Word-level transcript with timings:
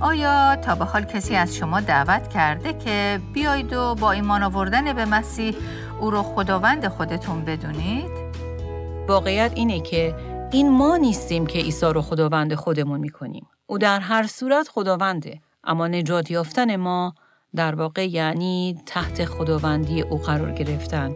آیا 0.00 0.56
تا 0.56 0.74
به 0.74 0.84
حال 0.84 1.04
کسی 1.04 1.36
از 1.36 1.56
شما 1.56 1.80
دعوت 1.80 2.28
کرده 2.28 2.72
که 2.72 3.20
بیایید 3.32 3.72
و 3.72 3.94
با 3.94 4.12
ایمان 4.12 4.42
آوردن 4.42 4.92
به 4.92 5.04
مسیح 5.04 5.54
او 6.00 6.10
رو 6.10 6.22
خداوند 6.22 6.88
خودتون 6.88 7.44
بدونید؟ 7.44 8.10
واقعیت 9.08 9.52
اینه 9.54 9.80
که 9.80 10.14
این 10.52 10.70
ما 10.70 10.96
نیستیم 10.96 11.46
که 11.46 11.58
عیسی 11.58 11.86
رو 11.86 12.02
خداوند 12.02 12.54
خودمون 12.54 13.00
می‌کنیم. 13.00 13.46
او 13.66 13.78
در 13.78 14.00
هر 14.00 14.26
صورت 14.26 14.68
خداونده. 14.68 15.40
اما 15.64 15.88
نجات 15.88 16.30
یافتن 16.30 16.76
ما 16.76 17.14
در 17.54 17.74
واقع 17.74 18.08
یعنی 18.08 18.78
تحت 18.86 19.24
خداوندی 19.24 20.02
او 20.02 20.18
قرار 20.18 20.52
گرفتن 20.52 21.14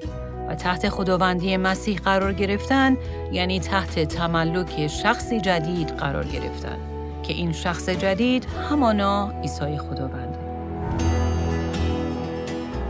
و 0.48 0.54
تحت 0.54 0.88
خداوندی 0.88 1.56
مسیح 1.56 1.98
قرار 1.98 2.32
گرفتن 2.32 2.96
یعنی 3.32 3.60
تحت 3.60 3.98
تملک 4.04 4.86
شخصی 4.86 5.40
جدید 5.40 5.88
قرار 5.88 6.24
گرفتن 6.24 6.89
که 7.30 7.36
این 7.36 7.52
شخص 7.52 7.88
جدید 7.88 8.46
همانا 8.70 9.32
عیسی 9.42 9.78
خداونده 9.78 10.38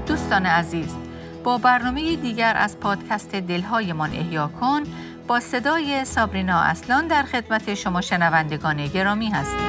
دوستان 0.06 0.46
عزیز 0.46 0.96
با 1.44 1.58
برنامه 1.58 2.16
دیگر 2.16 2.56
از 2.56 2.80
پادکست 2.80 3.34
دلهایمان 3.34 4.10
احیا 4.12 4.50
کن 4.60 4.82
با 5.26 5.40
صدای 5.40 6.04
سابرینا 6.04 6.60
اصلان 6.60 7.06
در 7.06 7.22
خدمت 7.22 7.74
شما 7.74 8.00
شنوندگان 8.00 8.86
گرامی 8.86 9.30
هستیم. 9.30 9.66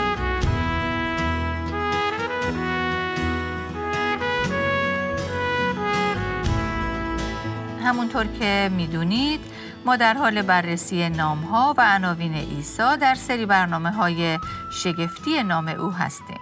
همونطور 7.84 8.26
که 8.40 8.70
می‌دونید 8.78 9.40
ما 9.86 9.96
در 9.96 10.14
حال 10.14 10.42
بررسی 10.42 11.10
نامها 11.10 11.74
و 11.78 11.82
عناوین 11.96 12.34
عیسی 12.34 12.98
در 13.02 13.16
سری 13.16 13.46
برنامه 13.46 13.92
های 13.92 14.40
شگفتی 14.72 15.44
نام 15.44 15.68
او 15.68 15.92
هستیم. 15.92 16.40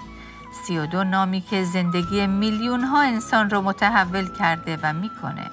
سی 0.63 0.77
و 0.77 0.85
دو 0.85 1.03
نامی 1.03 1.41
که 1.41 1.63
زندگی 1.63 2.27
میلیون 2.27 2.81
ها 2.81 3.02
انسان 3.02 3.50
را 3.50 3.61
متحول 3.61 4.28
کرده 4.39 4.78
و 4.83 4.94
می‌کنه. 4.94 5.52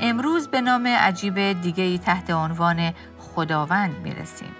امروز 0.00 0.48
به 0.48 0.60
نام 0.60 0.86
عجیب 0.86 1.62
دیگه 1.62 1.98
تحت 1.98 2.30
عنوان 2.30 2.92
خداوند 3.18 3.96
می‌رسیم. 4.04 4.50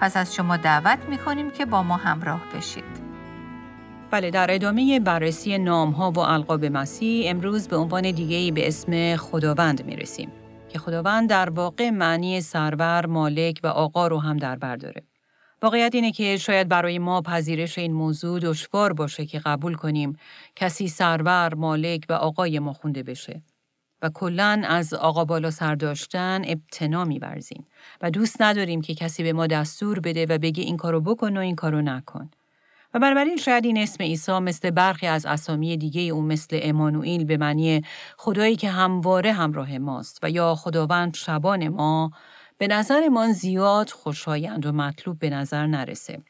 پس 0.00 0.16
از 0.16 0.34
شما 0.34 0.56
دعوت 0.56 0.98
می‌کنیم 1.08 1.50
که 1.50 1.66
با 1.66 1.82
ما 1.82 1.96
همراه 1.96 2.40
بشید. 2.56 3.06
بله 4.10 4.30
در 4.30 4.46
ادامه 4.50 5.00
بررسی 5.00 5.58
نام 5.58 5.90
ها 5.90 6.10
و 6.10 6.18
القاب 6.18 6.64
مسیح 6.64 7.30
امروز 7.30 7.68
به 7.68 7.76
عنوان 7.76 8.10
دیگه 8.10 8.52
به 8.52 8.68
اسم 8.68 9.16
خداوند 9.16 9.84
می 9.84 9.96
رسیم 9.96 10.32
که 10.68 10.78
خداوند 10.78 11.30
در 11.30 11.50
واقع 11.50 11.90
معنی 11.90 12.40
سرور، 12.40 13.06
مالک 13.06 13.60
و 13.62 13.66
آقا 13.66 14.06
رو 14.06 14.18
هم 14.18 14.36
در 14.36 14.56
بر 14.56 14.76
داره. 14.76 15.02
واقعیت 15.62 15.94
اینه 15.94 16.12
که 16.12 16.36
شاید 16.36 16.68
برای 16.68 16.98
ما 16.98 17.22
پذیرش 17.22 17.78
این 17.78 17.92
موضوع 17.92 18.40
دشوار 18.40 18.92
باشه 18.92 19.26
که 19.26 19.38
قبول 19.38 19.74
کنیم 19.74 20.18
کسی 20.56 20.88
سرور، 20.88 21.54
مالک 21.54 22.06
و 22.08 22.12
آقای 22.12 22.58
ما 22.58 22.72
خونده 22.72 23.02
بشه. 23.02 23.42
و 24.02 24.10
کلا 24.14 24.62
از 24.68 24.94
آقا 24.94 25.24
بالا 25.24 25.50
سر 25.50 25.74
داشتن 25.74 26.42
ابتنا 26.46 27.04
میورزیم 27.04 27.66
و 28.02 28.10
دوست 28.10 28.42
نداریم 28.42 28.80
که 28.80 28.94
کسی 28.94 29.22
به 29.22 29.32
ما 29.32 29.46
دستور 29.46 30.00
بده 30.00 30.26
و 30.26 30.38
بگه 30.38 30.62
این 30.62 30.76
کارو 30.76 31.00
بکن 31.00 31.36
و 31.36 31.40
این 31.40 31.56
کارو 31.56 31.82
نکن. 31.82 32.30
و 32.94 32.98
بنابراین 32.98 33.36
شاید 33.36 33.64
این 33.64 33.78
اسم 33.78 34.04
عیسی 34.04 34.38
مثل 34.38 34.70
برخی 34.70 35.06
از 35.06 35.26
اسامی 35.26 35.76
دیگه 35.76 36.02
او 36.02 36.22
مثل 36.22 36.60
امانوئیل 36.62 37.24
به 37.24 37.36
معنی 37.36 37.82
خدایی 38.16 38.56
که 38.56 38.70
همواره 38.70 39.32
همراه 39.32 39.78
ماست 39.78 40.18
و 40.22 40.30
یا 40.30 40.54
خداوند 40.54 41.14
شبان 41.14 41.68
ما 41.68 42.10
به 42.58 42.66
نظر 42.66 43.08
ما 43.08 43.32
زیاد 43.32 43.90
خوشایند 43.90 44.66
و 44.66 44.72
مطلوب 44.72 45.18
به 45.18 45.30
نظر 45.30 45.66
نرسه. 45.66 46.22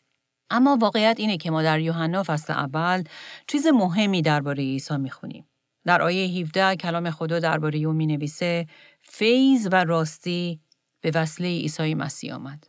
اما 0.50 0.78
واقعیت 0.80 1.16
اینه 1.18 1.36
که 1.36 1.50
ما 1.50 1.62
در 1.62 1.80
یوحنا 1.80 2.22
فصل 2.22 2.52
اول 2.52 3.04
چیز 3.46 3.66
مهمی 3.66 4.22
درباره 4.22 4.62
عیسی 4.62 4.96
می‌خونیم. 4.96 5.48
در 5.84 6.02
آیه 6.02 6.40
17 6.40 6.76
کلام 6.76 7.10
خدا 7.10 7.38
درباره 7.38 7.78
او 7.78 7.92
می‌نویسه 7.92 8.66
فیض 9.00 9.68
و 9.72 9.84
راستی 9.84 10.60
به 11.00 11.10
وسیله 11.14 11.48
عیسی 11.48 11.94
مسیح 11.94 12.34
آمد. 12.34 12.66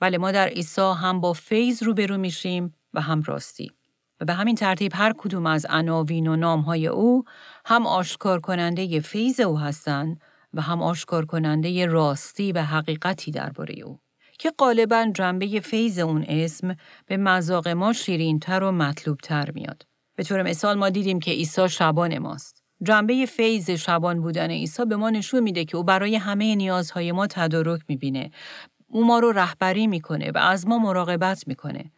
بله 0.00 0.18
ما 0.18 0.32
در 0.32 0.48
عیسی 0.48 0.92
هم 1.00 1.20
با 1.20 1.32
فیض 1.32 1.82
روبرو 1.82 2.16
میشیم 2.18 2.74
و 2.94 3.00
هم 3.00 3.22
راستی. 3.22 3.70
و 4.20 4.24
به 4.24 4.32
همین 4.32 4.54
ترتیب 4.54 4.92
هر 4.94 5.12
کدوم 5.18 5.46
از 5.46 5.66
عناوین 5.70 6.26
و 6.26 6.36
نامهای 6.36 6.86
او 6.86 7.24
هم 7.64 7.86
آشکار 7.86 8.40
کننده 8.40 9.00
فیض 9.00 9.40
او 9.40 9.58
هستند 9.58 10.20
و 10.54 10.60
هم 10.60 10.82
آشکار 10.82 11.26
کننده 11.26 11.86
راستی 11.86 12.52
و 12.52 12.62
حقیقتی 12.62 13.30
درباره 13.30 13.74
او. 13.74 13.98
که 14.38 14.52
غالبا 14.58 15.10
جنبه 15.14 15.60
فیض 15.60 15.98
اون 15.98 16.24
اسم 16.28 16.76
به 17.06 17.16
مذاق 17.16 17.68
ما 17.68 17.92
شیرینتر 17.92 18.62
و 18.62 18.72
مطلوبتر 18.72 19.50
میاد. 19.50 19.86
به 20.16 20.22
طور 20.22 20.42
مثال 20.42 20.78
ما 20.78 20.88
دیدیم 20.88 21.20
که 21.20 21.30
عیسی 21.30 21.68
شبان 21.68 22.18
ماست. 22.18 22.62
جنبه 22.82 23.26
فیض 23.26 23.70
شبان 23.70 24.20
بودن 24.20 24.50
عیسی 24.50 24.84
به 24.84 24.96
ما 24.96 25.10
نشون 25.10 25.40
میده 25.40 25.64
که 25.64 25.76
او 25.76 25.84
برای 25.84 26.16
همه 26.16 26.54
نیازهای 26.54 27.12
ما 27.12 27.26
تدارک 27.26 27.80
می‌بینه. 27.88 28.30
او 28.86 29.06
ما 29.06 29.18
رو 29.18 29.32
رهبری 29.32 29.86
می‌کنه 29.86 30.30
و 30.30 30.38
از 30.38 30.66
ما 30.66 30.78
مراقبت 30.78 31.48
می‌کنه. 31.48 31.92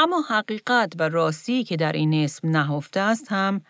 اما 0.00 0.20
حقیقت 0.28 0.92
و 0.98 1.08
راستی 1.08 1.64
که 1.64 1.76
در 1.76 1.92
این 1.92 2.14
اسم 2.14 2.48
نهفته 2.50 3.00
است 3.00 3.26
هم 3.30 3.60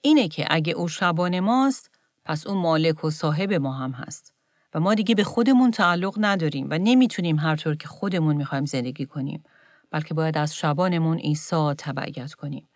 اینه 0.00 0.28
که 0.28 0.46
اگه 0.50 0.72
او 0.72 0.88
شبان 0.88 1.40
ماست 1.40 1.90
پس 2.24 2.46
او 2.46 2.54
مالک 2.54 3.04
و 3.04 3.10
صاحب 3.10 3.52
ما 3.52 3.72
هم 3.72 3.90
هست. 3.90 4.34
و 4.74 4.80
ما 4.80 4.94
دیگه 4.94 5.14
به 5.14 5.24
خودمون 5.24 5.70
تعلق 5.70 6.14
نداریم 6.18 6.66
و 6.70 6.78
نمی‌تونیم 6.78 7.38
هر 7.38 7.56
طور 7.56 7.76
که 7.76 7.88
خودمون 7.88 8.36
می‌خوایم 8.36 8.64
زندگی 8.64 9.06
کنیم 9.06 9.44
بلکه 9.90 10.14
باید 10.14 10.38
از 10.38 10.56
شبانمون 10.56 11.18
عیسی 11.18 11.74
تبعیت 11.78 12.34
کنیم. 12.34 12.68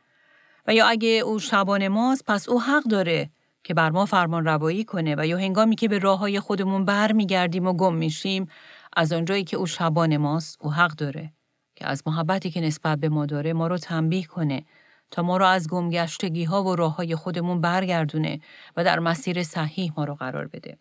و 0.66 0.74
یا 0.74 0.86
اگه 0.86 1.08
او 1.08 1.38
شبان 1.38 1.88
ماست 1.88 2.24
پس 2.24 2.48
او 2.48 2.62
حق 2.62 2.84
داره 2.84 3.30
که 3.64 3.74
بر 3.74 3.90
ما 3.90 4.06
فرمان 4.06 4.44
روایی 4.44 4.84
کنه 4.84 5.14
و 5.18 5.26
یا 5.26 5.38
هنگامی 5.38 5.76
که 5.76 5.88
به 5.88 5.98
راه 5.98 6.18
های 6.18 6.40
خودمون 6.40 6.84
برمیگردیم 6.84 7.66
و 7.66 7.72
گم 7.72 7.94
میشیم 7.94 8.48
از 8.96 9.12
آنجایی 9.12 9.44
که 9.44 9.56
او 9.56 9.66
شبان 9.66 10.16
ماست 10.16 10.58
او 10.60 10.72
حق 10.72 10.90
داره. 10.90 11.32
که 11.80 11.86
از 11.86 12.02
محبتی 12.06 12.50
که 12.50 12.60
نسبت 12.60 12.98
به 12.98 13.08
ما 13.08 13.26
داره 13.26 13.52
ما 13.52 13.66
رو 13.66 13.78
تنبیه 13.78 14.24
کنه 14.24 14.64
تا 15.10 15.22
ما 15.22 15.36
رو 15.36 15.46
از 15.46 15.68
گمگشتگی 15.68 16.44
ها 16.44 16.64
و 16.64 16.76
راه 16.76 16.96
های 16.96 17.16
خودمون 17.16 17.60
برگردونه 17.60 18.40
و 18.76 18.84
در 18.84 18.98
مسیر 18.98 19.42
صحیح 19.42 19.92
ما 19.96 20.04
رو 20.04 20.14
قرار 20.14 20.46
بده. 20.46 20.78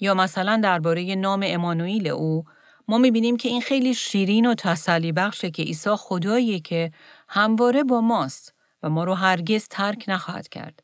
یا 0.00 0.14
مثلا 0.14 0.60
درباره 0.62 1.14
نام 1.14 1.42
امانوئیل 1.46 2.08
او 2.08 2.44
ما 2.88 2.98
می‌بینیم 2.98 3.36
که 3.36 3.48
این 3.48 3.60
خیلی 3.60 3.94
شیرین 3.94 4.46
و 4.46 4.54
تسلی 4.54 5.12
بخشه 5.12 5.50
که 5.50 5.62
عیسی 5.62 5.90
خداییه 5.90 6.60
که 6.60 6.92
همواره 7.28 7.84
با 7.84 8.00
ماست 8.00 8.54
و 8.82 8.90
ما 8.90 9.04
رو 9.04 9.14
هرگز 9.14 9.68
ترک 9.68 10.04
نخواهد 10.08 10.48
کرد. 10.48 10.82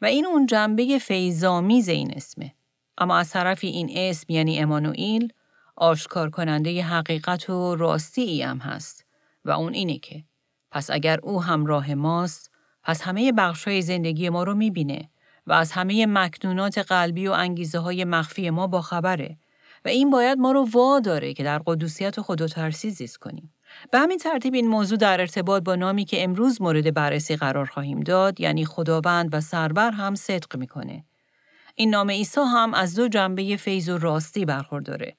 و 0.00 0.06
این 0.06 0.26
اون 0.26 0.46
جنبه 0.46 0.98
فیضامیز 0.98 1.88
این 1.88 2.14
اسمه. 2.16 2.54
اما 2.98 3.18
از 3.18 3.30
طرفی 3.30 3.66
این 3.66 3.90
اسم 3.94 4.32
یعنی 4.32 4.58
امانوئیل 4.58 5.32
آشکار 5.76 6.30
کننده 6.30 6.82
حقیقت 6.82 7.50
و 7.50 7.74
راستی 7.74 8.22
ای 8.22 8.42
هم 8.42 8.58
هست 8.58 9.03
و 9.44 9.50
اون 9.50 9.74
اینه 9.74 9.98
که 9.98 10.24
پس 10.70 10.90
اگر 10.90 11.18
او 11.22 11.42
همراه 11.42 11.94
ماست 11.94 12.50
پس 12.82 13.02
همه 13.02 13.32
بخشای 13.32 13.82
زندگی 13.82 14.28
ما 14.28 14.42
رو 14.42 14.54
می‌بینه 14.54 15.10
و 15.46 15.52
از 15.52 15.72
همه 15.72 16.06
مکنونات 16.06 16.78
قلبی 16.78 17.26
و 17.28 17.32
انگیزه 17.32 17.78
های 17.78 18.04
مخفی 18.04 18.50
ما 18.50 18.66
با 18.66 18.80
خبره 18.80 19.36
و 19.84 19.88
این 19.88 20.10
باید 20.10 20.38
ما 20.38 20.52
رو 20.52 20.68
وا 20.74 21.00
داره 21.00 21.34
که 21.34 21.44
در 21.44 21.58
قدوسیت 21.66 22.20
خدا 22.20 22.46
ترسی 22.46 22.90
زیست 22.90 23.16
کنیم. 23.16 23.54
به 23.90 23.98
همین 23.98 24.18
ترتیب 24.18 24.54
این 24.54 24.68
موضوع 24.68 24.98
در 24.98 25.20
ارتباط 25.20 25.62
با 25.62 25.74
نامی 25.74 26.04
که 26.04 26.24
امروز 26.24 26.62
مورد 26.62 26.94
بررسی 26.94 27.36
قرار 27.36 27.66
خواهیم 27.66 28.00
داد 28.00 28.40
یعنی 28.40 28.64
خداوند 28.64 29.34
و 29.34 29.40
سرور 29.40 29.90
هم 29.90 30.14
صدق 30.14 30.56
می‌کنه. 30.56 31.04
این 31.74 31.90
نام 31.90 32.10
عیسی 32.10 32.40
هم 32.40 32.74
از 32.74 32.94
دو 32.94 33.08
جنبه 33.08 33.56
فیض 33.56 33.88
و 33.88 33.98
راستی 33.98 34.44
برخورداره 34.44 35.16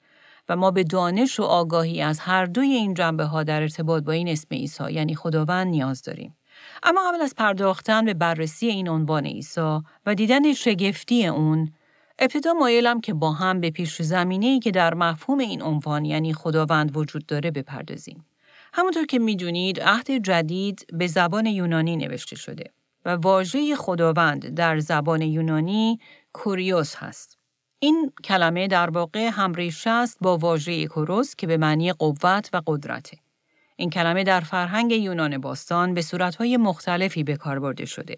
و 0.48 0.56
ما 0.56 0.70
به 0.70 0.84
دانش 0.84 1.40
و 1.40 1.42
آگاهی 1.42 2.02
از 2.02 2.18
هر 2.18 2.46
دوی 2.46 2.68
این 2.68 2.94
جنبه 2.94 3.24
ها 3.24 3.42
در 3.42 3.62
ارتباط 3.62 4.02
با 4.04 4.12
این 4.12 4.28
اسم 4.28 4.48
عیسی 4.50 4.92
یعنی 4.92 5.14
خداوند 5.14 5.66
نیاز 5.66 6.02
داریم. 6.02 6.36
اما 6.82 7.00
قبل 7.10 7.22
از 7.22 7.34
پرداختن 7.34 8.04
به 8.04 8.14
بررسی 8.14 8.66
این 8.66 8.88
عنوان 8.88 9.26
عیسی 9.26 9.78
و 10.06 10.14
دیدن 10.14 10.52
شگفتی 10.52 11.26
اون، 11.26 11.72
ابتدا 12.18 12.52
مایلم 12.52 13.00
که 13.00 13.14
با 13.14 13.32
هم 13.32 13.60
به 13.60 13.70
پیش 13.70 14.02
زمینه 14.02 14.60
که 14.60 14.70
در 14.70 14.94
مفهوم 14.94 15.38
این 15.38 15.62
عنوان 15.62 16.04
یعنی 16.04 16.34
خداوند 16.34 16.96
وجود 16.96 17.26
داره 17.26 17.50
بپردازیم. 17.50 18.26
همونطور 18.72 19.06
که 19.06 19.18
می‌دونید 19.18 19.80
عهد 19.80 20.10
جدید 20.10 20.86
به 20.92 21.06
زبان 21.06 21.46
یونانی 21.46 21.96
نوشته 21.96 22.36
شده 22.36 22.64
و 23.04 23.10
واژه 23.10 23.76
خداوند 23.76 24.48
در 24.48 24.78
زبان 24.78 25.22
یونانی 25.22 26.00
کوریوس 26.32 26.94
هست. 26.96 27.38
این 27.78 28.12
کلمه 28.24 28.68
در 28.68 28.90
واقع 28.90 29.30
همریشه 29.32 29.90
است 29.90 30.18
با 30.20 30.38
واژه 30.38 30.86
کوروس 30.86 31.34
که 31.36 31.46
به 31.46 31.56
معنی 31.56 31.92
قوت 31.92 32.50
و 32.52 32.62
قدرته. 32.66 33.18
این 33.76 33.90
کلمه 33.90 34.24
در 34.24 34.40
فرهنگ 34.40 34.92
یونان 34.92 35.38
باستان 35.38 35.94
به 35.94 36.02
صورتهای 36.02 36.56
مختلفی 36.56 37.24
به 37.24 37.36
کار 37.36 37.58
برده 37.58 37.84
شده. 37.84 38.16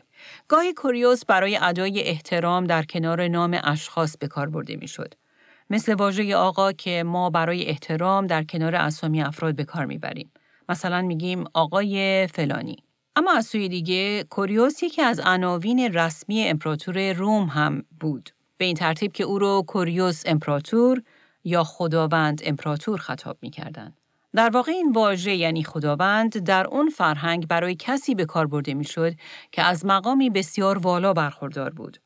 گاهی 0.48 0.72
کوریوس 0.72 1.24
برای 1.24 1.58
ادای 1.62 2.02
احترام 2.02 2.64
در 2.64 2.82
کنار 2.82 3.28
نام 3.28 3.60
اشخاص 3.64 4.16
به 4.16 4.28
کار 4.28 4.48
برده 4.48 4.76
می‌شد. 4.76 5.14
مثل 5.70 5.94
واژه 5.94 6.36
آقا 6.36 6.72
که 6.72 7.02
ما 7.02 7.30
برای 7.30 7.66
احترام 7.66 8.26
در 8.26 8.44
کنار 8.44 8.74
اسامی 8.74 9.22
افراد 9.22 9.56
به 9.56 9.64
کار 9.64 9.86
می‌بریم. 9.86 10.30
مثلا 10.68 11.02
میگیم 11.02 11.44
آقای 11.54 12.26
فلانی. 12.26 12.76
اما 13.16 13.32
از 13.32 13.46
سوی 13.46 13.68
دیگه 13.68 14.24
کوریوس 14.24 14.82
یکی 14.82 15.02
از 15.02 15.20
عناوین 15.20 15.92
رسمی 15.94 16.44
امپراتور 16.48 17.12
روم 17.12 17.44
هم 17.44 17.84
بود. 18.00 18.30
به 18.58 18.64
این 18.64 18.74
ترتیب 18.74 19.12
که 19.12 19.24
او 19.24 19.38
رو 19.38 19.64
کوریوس 19.66 20.22
امپراتور 20.26 21.02
یا 21.44 21.64
خداوند 21.64 22.40
امپراتور 22.44 22.98
خطاب 22.98 23.38
می 23.42 23.50
کردن. 23.50 23.94
در 24.34 24.50
واقع 24.50 24.72
این 24.72 24.92
واژه 24.92 25.34
یعنی 25.34 25.64
خداوند 25.64 26.38
در 26.38 26.66
اون 26.66 26.88
فرهنگ 26.88 27.46
برای 27.46 27.74
کسی 27.74 28.14
به 28.14 28.24
کار 28.24 28.46
برده 28.46 28.74
می 28.74 28.84
شد 28.84 29.14
که 29.52 29.62
از 29.62 29.86
مقامی 29.86 30.30
بسیار 30.30 30.78
والا 30.78 31.12
برخوردار 31.12 31.70
بود 31.70 32.00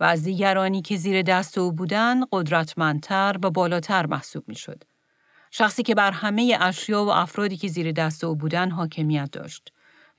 و 0.00 0.04
از 0.04 0.22
دیگرانی 0.22 0.82
که 0.82 0.96
زیر 0.96 1.22
دست 1.22 1.58
او 1.58 1.72
بودن 1.72 2.20
قدرتمندتر 2.32 3.36
و 3.42 3.50
بالاتر 3.50 4.06
محسوب 4.06 4.44
می 4.48 4.54
شد. 4.54 4.84
شخصی 5.50 5.82
که 5.82 5.94
بر 5.94 6.10
همه 6.10 6.58
اشیا 6.60 7.04
و 7.04 7.08
افرادی 7.08 7.56
که 7.56 7.68
زیر 7.68 7.92
دست 7.92 8.24
او 8.24 8.36
بودن 8.36 8.70
حاکمیت 8.70 9.30
داشت. 9.30 9.72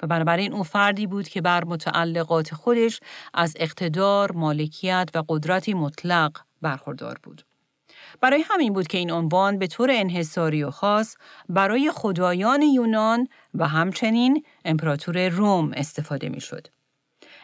و 0.03 0.07
بنابراین 0.07 0.53
او 0.53 0.63
فردی 0.63 1.07
بود 1.07 1.27
که 1.27 1.41
بر 1.41 1.63
متعلقات 1.63 2.53
خودش 2.53 2.99
از 3.33 3.53
اقتدار، 3.59 4.31
مالکیت 4.31 5.09
و 5.15 5.23
قدرتی 5.29 5.73
مطلق 5.73 6.37
برخوردار 6.61 7.19
بود. 7.23 7.45
برای 8.21 8.43
همین 8.49 8.73
بود 8.73 8.87
که 8.87 8.97
این 8.97 9.11
عنوان 9.11 9.59
به 9.59 9.67
طور 9.67 9.89
انحصاری 9.91 10.63
و 10.63 10.71
خاص 10.71 11.15
برای 11.49 11.91
خدایان 11.93 12.61
یونان 12.61 13.27
و 13.53 13.67
همچنین 13.67 14.43
امپراتور 14.65 15.29
روم 15.29 15.71
استفاده 15.73 16.29
می 16.29 16.41
شد. 16.41 16.67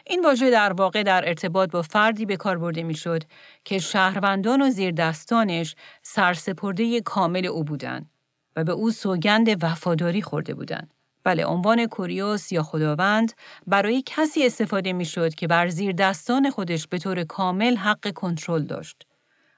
این 0.06 0.24
واژه 0.24 0.50
در 0.50 0.72
واقع 0.72 1.02
در 1.02 1.28
ارتباط 1.28 1.70
با 1.70 1.82
فردی 1.82 2.26
به 2.26 2.36
کار 2.36 2.58
برده 2.58 2.82
می‌شد 2.82 3.22
که 3.64 3.78
شهروندان 3.78 4.62
و 4.62 4.70
زیردستانش 4.70 5.76
سرسپرده 6.02 7.00
کامل 7.00 7.46
او 7.46 7.64
بودند 7.64 8.10
و 8.56 8.64
به 8.64 8.72
او 8.72 8.90
سوگند 8.90 9.64
وفاداری 9.64 10.22
خورده 10.22 10.54
بودند. 10.54 10.94
بله 11.26 11.44
عنوان 11.44 11.86
کوریوس 11.86 12.52
یا 12.52 12.62
خداوند 12.62 13.32
برای 13.66 14.02
کسی 14.06 14.46
استفاده 14.46 14.92
می‌شد 14.92 15.34
که 15.34 15.46
بر 15.46 15.68
زیر 15.68 15.92
دستان 15.92 16.50
خودش 16.50 16.86
به 16.86 16.98
طور 16.98 17.24
کامل 17.24 17.76
حق 17.76 18.12
کنترل 18.12 18.62
داشت. 18.62 19.06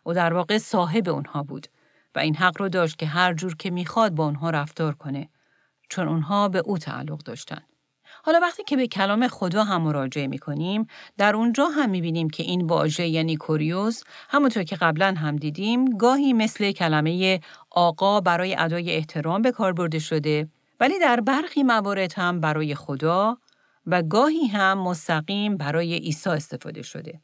او 0.05 0.13
در 0.13 0.35
واقع 0.35 0.59
صاحب 0.59 1.09
اونها 1.09 1.43
بود 1.43 1.67
و 2.15 2.19
این 2.19 2.37
حق 2.37 2.61
رو 2.61 2.69
داشت 2.69 2.99
که 2.99 3.07
هر 3.07 3.35
جور 3.35 3.57
که 3.57 3.71
می‌خواد 3.71 4.13
با 4.13 4.25
اونها 4.25 4.51
رفتار 4.51 4.95
کنه 4.95 5.29
چون 5.89 6.09
اونها 6.09 6.49
به 6.49 6.59
او 6.59 6.79
تعلق 6.79 7.19
داشتن. 7.19 7.63
حالا 8.25 8.41
وقتی 8.43 8.65
که 8.65 8.77
به 8.77 8.87
کلام 8.87 9.29
خدا 9.29 9.65
هم 9.65 9.83
مراجعه 9.83 10.27
می 10.27 10.39
کنیم، 10.39 10.87
در 11.19 11.37
اونجا 11.37 11.65
هم 11.65 11.91
می 11.91 12.01
بینیم 12.01 12.31
که 12.31 12.43
این 12.43 12.67
واژه 12.67 13.07
یعنی 13.07 13.37
کوریوس 13.37 14.03
همونطور 14.29 14.63
که 14.63 14.77
قبلا 14.77 15.15
هم 15.19 15.37
دیدیم 15.37 15.97
گاهی 15.97 16.33
مثل 16.33 16.73
کلمه 16.73 17.41
آقا 17.71 18.21
برای 18.21 18.57
ادای 18.59 18.97
احترام 18.97 19.43
به 19.43 19.53
کار 19.53 19.73
برده 19.73 19.99
شده 19.99 20.49
ولی 20.81 20.99
در 20.99 21.21
برخی 21.21 21.63
موارد 21.63 22.13
هم 22.13 22.41
برای 22.41 22.75
خدا 22.75 23.39
و 23.87 24.03
گاهی 24.03 24.47
هم 24.47 24.79
مستقیم 24.79 25.57
برای 25.57 25.99
عیسی 25.99 26.31
استفاده 26.31 26.83
شده 26.83 27.21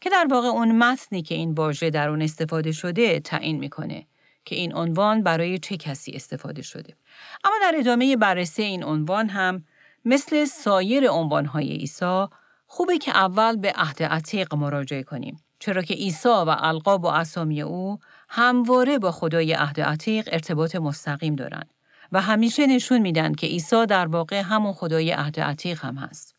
که 0.00 0.10
در 0.10 0.26
واقع 0.30 0.48
اون 0.48 0.78
متنی 0.78 1.22
که 1.22 1.34
این 1.34 1.52
واژه 1.52 1.90
در 1.90 2.08
اون 2.08 2.22
استفاده 2.22 2.72
شده 2.72 3.20
تعیین 3.20 3.58
می‌کنه 3.58 4.06
که 4.44 4.56
این 4.56 4.76
عنوان 4.76 5.22
برای 5.22 5.58
چه 5.58 5.76
کسی 5.76 6.12
استفاده 6.12 6.62
شده. 6.62 6.96
اما 7.44 7.54
در 7.62 7.72
ادامه 7.78 8.16
بررسی 8.16 8.62
این 8.62 8.84
عنوان 8.84 9.28
هم 9.28 9.64
مثل 10.04 10.44
سایر 10.44 11.10
عنوانهای 11.10 11.68
عیسی 11.72 12.26
خوبه 12.66 12.98
که 12.98 13.16
اول 13.16 13.56
به 13.56 13.72
عهد 13.72 14.02
عتیق 14.02 14.54
مراجعه 14.54 15.02
کنیم 15.02 15.36
چرا 15.58 15.82
که 15.82 15.94
عیسی 15.94 16.28
و 16.28 16.56
القاب 16.58 17.04
و 17.04 17.06
اسامی 17.06 17.62
او 17.62 17.98
همواره 18.28 18.98
با 18.98 19.10
خدای 19.10 19.52
عهد 19.52 19.80
عتیق 19.80 20.28
ارتباط 20.32 20.76
مستقیم 20.76 21.34
دارند. 21.34 21.73
و 22.14 22.20
همیشه 22.20 22.66
نشون 22.66 22.98
میدن 22.98 23.32
که 23.32 23.46
عیسی 23.46 23.86
در 23.86 24.06
واقع 24.06 24.40
همون 24.40 24.72
خدای 24.72 25.10
عهد 25.10 25.40
عتیق 25.40 25.84
هم 25.84 25.96
هست. 25.96 26.34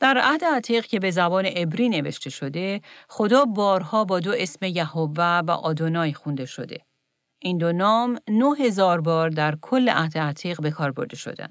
در 0.00 0.18
عهد 0.18 0.44
عتیق 0.44 0.86
که 0.86 0.98
به 0.98 1.10
زبان 1.10 1.46
عبری 1.46 1.88
نوشته 1.88 2.30
شده، 2.30 2.80
خدا 3.08 3.44
بارها 3.44 4.04
با 4.04 4.20
دو 4.20 4.32
اسم 4.36 4.66
یهوه 4.66 5.10
و 5.46 5.50
آدونای 5.50 6.12
خونده 6.12 6.46
شده. 6.46 6.80
این 7.38 7.58
دو 7.58 7.72
نام 7.72 8.18
نه 8.28 8.56
هزار 8.58 9.00
بار 9.00 9.30
در 9.30 9.56
کل 9.60 9.88
عهد 9.88 10.18
عتیق 10.18 10.60
به 10.60 10.70
کار 10.70 10.92
برده 10.92 11.16
شدن. 11.16 11.48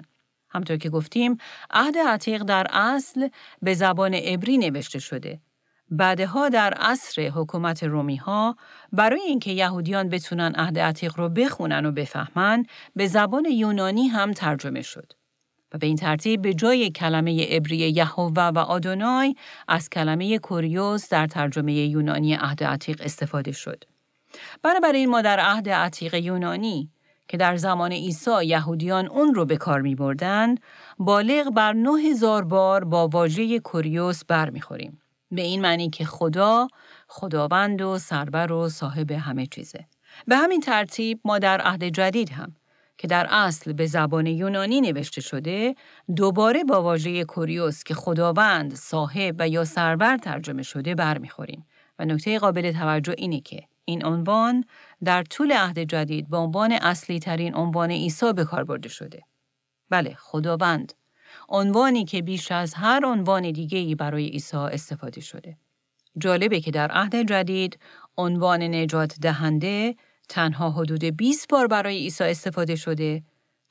همطور 0.50 0.76
که 0.76 0.90
گفتیم، 0.90 1.36
عهد 1.70 1.98
عتیق 1.98 2.42
در 2.42 2.66
اصل 2.70 3.28
به 3.62 3.74
زبان 3.74 4.14
عبری 4.14 4.58
نوشته 4.58 4.98
شده 4.98 5.40
بعدها 5.90 6.48
در 6.48 6.72
عصر 6.74 7.28
حکومت 7.28 7.82
رومی 7.82 8.16
ها 8.16 8.56
برای 8.92 9.20
اینکه 9.20 9.50
یهودیان 9.50 10.08
بتونن 10.08 10.52
عهد 10.54 10.78
عتیق 10.78 11.18
رو 11.18 11.28
بخونن 11.28 11.86
و 11.86 11.92
بفهمن 11.92 12.64
به 12.96 13.06
زبان 13.06 13.44
یونانی 13.44 14.08
هم 14.08 14.32
ترجمه 14.32 14.82
شد. 14.82 15.12
و 15.72 15.78
به 15.78 15.86
این 15.86 15.96
ترتیب 15.96 16.42
به 16.42 16.54
جای 16.54 16.90
کلمه 16.90 17.46
عبری 17.46 17.76
یهوه 17.76 18.50
و 18.54 18.58
آدونای 18.58 19.34
از 19.68 19.90
کلمه 19.90 20.38
کوریوس 20.38 21.08
در 21.08 21.26
ترجمه 21.26 21.72
یونانی 21.72 22.34
عهد 22.34 22.64
عتیق 22.64 23.00
استفاده 23.04 23.52
شد. 23.52 23.84
این 24.94 25.10
ما 25.10 25.22
در 25.22 25.40
عهد 25.40 25.68
عتیق 25.68 26.14
یونانی 26.14 26.90
که 27.28 27.36
در 27.36 27.56
زمان 27.56 27.92
عیسی 27.92 28.44
یهودیان 28.44 29.06
اون 29.06 29.34
رو 29.34 29.44
به 29.44 29.56
کار 29.56 29.80
می 29.80 29.94
بالغ 30.98 31.50
بر 31.50 31.72
9000 31.72 32.44
بار 32.44 32.84
با 32.84 33.08
واژه 33.08 33.58
کوریوس 33.58 34.24
برمیخوریم. 34.24 34.99
به 35.30 35.42
این 35.42 35.60
معنی 35.60 35.90
که 35.90 36.04
خدا 36.04 36.68
خداوند 37.08 37.82
و 37.82 37.98
سربر 37.98 38.52
و 38.52 38.68
صاحب 38.68 39.10
همه 39.10 39.46
چیزه. 39.46 39.86
به 40.26 40.36
همین 40.36 40.60
ترتیب 40.60 41.20
ما 41.24 41.38
در 41.38 41.60
عهد 41.60 41.84
جدید 41.84 42.30
هم 42.30 42.56
که 42.98 43.06
در 43.06 43.26
اصل 43.30 43.72
به 43.72 43.86
زبان 43.86 44.26
یونانی 44.26 44.80
نوشته 44.80 45.20
شده 45.20 45.74
دوباره 46.16 46.64
با 46.64 46.82
واژه 46.82 47.24
کوریوس 47.24 47.84
که 47.84 47.94
خداوند، 47.94 48.74
صاحب 48.74 49.36
و 49.38 49.48
یا 49.48 49.64
سربر 49.64 50.16
ترجمه 50.16 50.62
شده 50.62 50.94
برمیخوریم 50.94 51.66
و 51.98 52.04
نکته 52.04 52.38
قابل 52.38 52.72
توجه 52.72 53.14
اینه 53.18 53.40
که 53.40 53.62
این 53.84 54.04
عنوان 54.06 54.64
در 55.04 55.22
طول 55.22 55.52
عهد 55.52 55.78
جدید 55.78 56.28
به 56.30 56.36
عنوان 56.36 56.72
اصلی 56.72 57.18
ترین 57.18 57.54
عنوان 57.54 57.90
عیسی 57.90 58.32
به 58.32 58.44
کار 58.44 58.64
برده 58.64 58.88
شده. 58.88 59.22
بله، 59.90 60.14
خداوند 60.18 60.92
عنوانی 61.50 62.04
که 62.04 62.22
بیش 62.22 62.52
از 62.52 62.74
هر 62.74 63.06
عنوان 63.06 63.50
دیگه‌ای 63.50 63.94
برای 63.94 64.28
عیسی 64.28 64.56
استفاده 64.56 65.20
شده. 65.20 65.56
جالبه 66.18 66.60
که 66.60 66.70
در 66.70 66.90
عهد 66.90 67.16
جدید 67.16 67.78
عنوان 68.18 68.62
نجات 68.62 69.16
دهنده 69.20 69.94
تنها 70.28 70.70
حدود 70.70 71.04
20 71.04 71.48
بار 71.48 71.66
برای 71.66 71.96
عیسی 71.98 72.24
استفاده 72.24 72.76
شده 72.76 73.22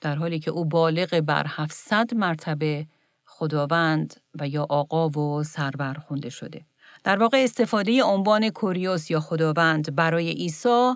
در 0.01 0.15
حالی 0.15 0.39
که 0.39 0.51
او 0.51 0.65
بالغ 0.65 1.19
بر 1.19 1.45
700 1.47 2.13
مرتبه 2.13 2.87
خداوند 3.25 4.13
و 4.39 4.47
یا 4.47 4.67
آقا 4.69 5.09
و 5.09 5.43
سرور 5.43 5.93
خونده 5.93 6.29
شده. 6.29 6.65
در 7.03 7.17
واقع 7.17 7.37
استفاده 7.37 8.03
عنوان 8.03 8.49
کوریوس 8.49 9.11
یا 9.11 9.19
خداوند 9.19 9.95
برای 9.95 10.29
عیسی 10.31 10.93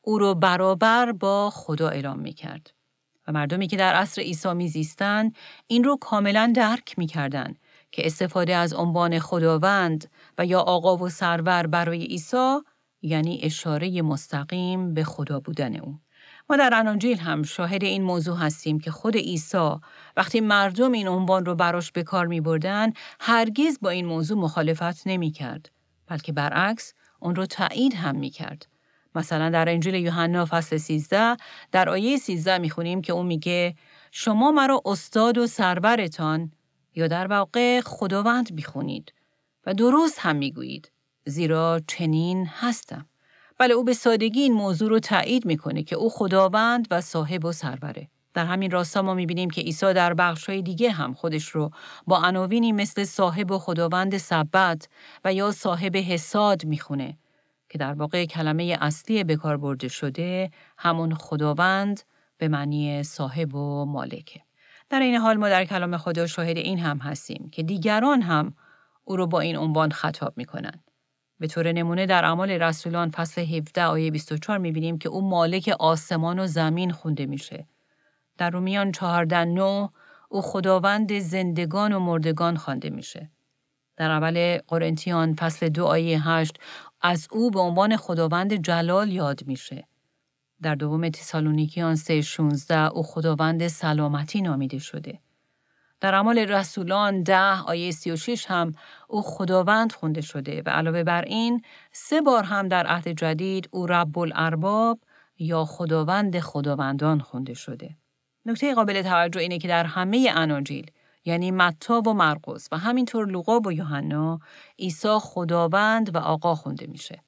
او 0.00 0.18
را 0.18 0.34
برابر 0.34 1.12
با 1.12 1.50
خدا 1.50 1.88
اعلام 1.88 2.18
می 2.18 2.32
کرد. 2.32 2.73
و 3.28 3.32
مردمی 3.32 3.66
که 3.66 3.76
در 3.76 3.94
عصر 3.94 4.22
عیسی 4.22 4.54
میزیستند 4.54 5.36
این 5.66 5.84
رو 5.84 5.96
کاملا 5.96 6.52
درک 6.56 6.98
می‌کردند 6.98 7.58
که 7.92 8.06
استفاده 8.06 8.56
از 8.56 8.72
عنوان 8.72 9.18
خداوند 9.18 10.10
و 10.38 10.46
یا 10.46 10.60
آقا 10.60 10.96
و 10.96 11.08
سرور 11.08 11.66
برای 11.66 12.04
عیسی 12.04 12.58
یعنی 13.02 13.40
اشاره 13.42 14.02
مستقیم 14.02 14.94
به 14.94 15.04
خدا 15.04 15.40
بودن 15.40 15.76
او. 15.76 15.98
ما 16.50 16.56
در 16.56 16.74
اناجیل 16.74 17.18
هم 17.18 17.42
شاهد 17.42 17.84
این 17.84 18.02
موضوع 18.02 18.36
هستیم 18.36 18.80
که 18.80 18.90
خود 18.90 19.16
عیسی 19.16 19.70
وقتی 20.16 20.40
مردم 20.40 20.92
این 20.92 21.08
عنوان 21.08 21.44
رو 21.44 21.54
براش 21.54 21.92
به 21.92 22.02
کار 22.02 22.26
می 22.26 22.40
بردن 22.40 22.92
هرگز 23.20 23.78
با 23.82 23.90
این 23.90 24.06
موضوع 24.06 24.38
مخالفت 24.38 25.06
نمی 25.06 25.30
کرد 25.30 25.70
بلکه 26.06 26.32
برعکس 26.32 26.94
اون 27.20 27.34
رو 27.34 27.46
تایید 27.46 27.94
هم 27.94 28.16
می 28.16 28.30
کرد 28.30 28.73
مثلا 29.14 29.50
در 29.50 29.68
انجیل 29.68 29.94
یوحنا 29.94 30.46
فصل 30.50 30.76
13 30.76 31.36
در 31.72 31.88
آیه 31.88 32.16
13 32.16 32.58
می‌خونیم 32.58 33.02
که 33.02 33.12
اون 33.12 33.26
میگه 33.26 33.74
شما 34.10 34.50
مرا 34.50 34.82
استاد 34.84 35.38
و 35.38 35.46
سرورتان 35.46 36.52
یا 36.94 37.06
در 37.06 37.26
واقع 37.26 37.80
خداوند 37.80 38.52
می‌خونید 38.52 39.12
و 39.66 39.74
درست 39.74 40.18
هم 40.18 40.36
می‌گویید 40.36 40.90
زیرا 41.26 41.80
چنین 41.86 42.46
هستم. 42.46 43.06
بله 43.58 43.74
او 43.74 43.84
به 43.84 43.94
سادگی 43.94 44.40
این 44.40 44.52
موضوع 44.52 44.88
رو 44.88 44.98
تایید 44.98 45.46
می‌کنه 45.46 45.82
که 45.82 45.96
او 45.96 46.10
خداوند 46.10 46.88
و 46.90 47.00
صاحب 47.00 47.44
و 47.44 47.52
سربره. 47.52 48.08
در 48.34 48.46
همین 48.46 48.70
راستا 48.70 49.02
ما 49.02 49.14
می‌بینیم 49.14 49.50
که 49.50 49.60
عیسی 49.60 49.92
در 49.92 50.14
بخشهای 50.14 50.62
دیگه 50.62 50.90
هم 50.90 51.14
خودش 51.14 51.48
رو 51.48 51.70
با 52.06 52.18
عناوینی 52.18 52.72
مثل 52.72 53.04
صاحب 53.04 53.50
و 53.50 53.58
خداوند 53.58 54.16
سبت 54.16 54.88
و 55.24 55.34
یا 55.34 55.50
صاحب 55.50 55.96
حساد 55.96 56.64
می‌خونه 56.64 57.18
که 57.74 57.78
در 57.78 57.92
واقع 57.92 58.24
کلمه 58.24 58.78
اصلی 58.80 59.24
به 59.24 59.36
کار 59.36 59.56
برده 59.56 59.88
شده 59.88 60.50
همون 60.78 61.14
خداوند 61.14 62.00
به 62.38 62.48
معنی 62.48 63.02
صاحب 63.02 63.54
و 63.54 63.84
مالکه. 63.84 64.40
در 64.90 65.00
این 65.00 65.16
حال 65.16 65.36
ما 65.36 65.48
در 65.48 65.64
کلام 65.64 65.96
خدا 65.96 66.26
شاهد 66.26 66.56
این 66.56 66.78
هم 66.78 66.98
هستیم 66.98 67.48
که 67.52 67.62
دیگران 67.62 68.22
هم 68.22 68.54
او 69.04 69.16
رو 69.16 69.26
با 69.26 69.40
این 69.40 69.56
عنوان 69.56 69.90
خطاب 69.90 70.32
می 70.36 70.44
کنند. 70.44 70.90
به 71.40 71.46
طور 71.46 71.72
نمونه 71.72 72.06
در 72.06 72.24
اعمال 72.24 72.50
رسولان 72.50 73.10
فصل 73.10 73.40
17 73.40 73.84
آیه 73.84 74.10
24 74.10 74.58
می 74.58 74.72
بینیم 74.72 74.98
که 74.98 75.08
او 75.08 75.28
مالک 75.28 75.76
آسمان 75.78 76.38
و 76.38 76.46
زمین 76.46 76.92
خونده 76.92 77.26
میشه. 77.26 77.66
در 78.38 78.50
رومیان 78.50 78.92
14 78.92 79.44
نو 79.44 79.88
او 80.28 80.42
خداوند 80.42 81.18
زندگان 81.18 81.92
و 81.92 81.98
مردگان 81.98 82.56
خوانده 82.56 82.90
میشه. 82.90 83.30
در 83.96 84.10
اول 84.10 84.58
قرنتیان 84.66 85.34
فصل 85.34 85.68
دو 85.68 85.84
آیه 85.84 86.28
هشت 86.28 86.58
از 87.06 87.28
او 87.30 87.50
به 87.50 87.60
عنوان 87.60 87.96
خداوند 87.96 88.54
جلال 88.54 89.12
یاد 89.12 89.46
میشه. 89.46 89.86
در 90.62 90.74
دوم 90.74 91.08
تسالونیکیان 91.08 91.96
سه 91.96 92.20
16 92.20 92.78
او 92.78 93.02
خداوند 93.02 93.68
سلامتی 93.68 94.42
نامیده 94.42 94.78
شده. 94.78 95.18
در 96.00 96.14
اعمال 96.14 96.38
رسولان 96.38 97.22
ده 97.22 97.60
آیه 97.62 97.90
36 97.90 98.46
هم 98.48 98.72
او 99.08 99.22
خداوند 99.22 99.92
خونده 99.92 100.20
شده 100.20 100.62
و 100.66 100.70
علاوه 100.70 101.02
بر 101.02 101.22
این 101.22 101.62
سه 101.92 102.20
بار 102.20 102.44
هم 102.44 102.68
در 102.68 102.86
عهد 102.86 103.08
جدید 103.08 103.68
او 103.72 103.86
رب 103.86 104.18
الارباب 104.18 105.00
یا 105.38 105.64
خداوند 105.64 106.40
خداوندان 106.40 107.20
خونده 107.20 107.54
شده. 107.54 107.96
نکته 108.46 108.74
قابل 108.74 109.02
توجه 109.02 109.40
اینه 109.40 109.58
که 109.58 109.68
در 109.68 109.84
همه 109.84 110.32
اناجیل 110.34 110.90
یعنی 111.24 111.50
متا 111.50 112.00
و 112.00 112.12
مرقس 112.12 112.68
و 112.72 112.78
همینطور 112.78 113.26
لوقا 113.26 113.60
و 113.60 113.72
یوحنا 113.72 114.40
عیسی 114.78 115.18
خداوند 115.20 116.14
و 116.14 116.18
آقا 116.18 116.54
خونده 116.54 116.86
میشه. 116.86 117.22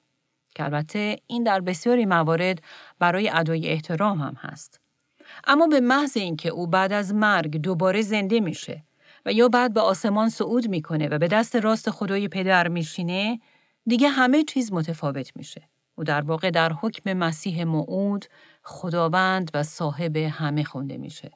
که 0.54 0.64
البته 0.64 1.16
این 1.26 1.42
در 1.42 1.60
بسیاری 1.60 2.06
موارد 2.06 2.62
برای 2.98 3.30
ادای 3.30 3.68
احترام 3.68 4.18
هم 4.18 4.34
هست. 4.38 4.80
اما 5.44 5.66
به 5.66 5.80
محض 5.80 6.16
اینکه 6.16 6.48
او 6.48 6.66
بعد 6.66 6.92
از 6.92 7.14
مرگ 7.14 7.56
دوباره 7.56 8.02
زنده 8.02 8.40
میشه 8.40 8.84
و 9.26 9.32
یا 9.32 9.48
بعد 9.48 9.74
به 9.74 9.80
آسمان 9.80 10.28
صعود 10.28 10.68
می‌کنه 10.68 11.08
و 11.08 11.18
به 11.18 11.28
دست 11.28 11.56
راست 11.56 11.90
خدای 11.90 12.28
پدر 12.28 12.68
میشینه 12.68 13.40
دیگه 13.86 14.08
همه 14.08 14.44
چیز 14.44 14.72
متفاوت 14.72 15.36
میشه. 15.36 15.68
او 15.94 16.04
در 16.04 16.20
واقع 16.20 16.50
در 16.50 16.72
حکم 16.72 17.12
مسیح 17.12 17.64
موعود 17.64 18.24
خداوند 18.62 19.50
و 19.54 19.62
صاحب 19.62 20.16
همه 20.16 20.64
خونده 20.64 20.96
میشه. 20.96 21.30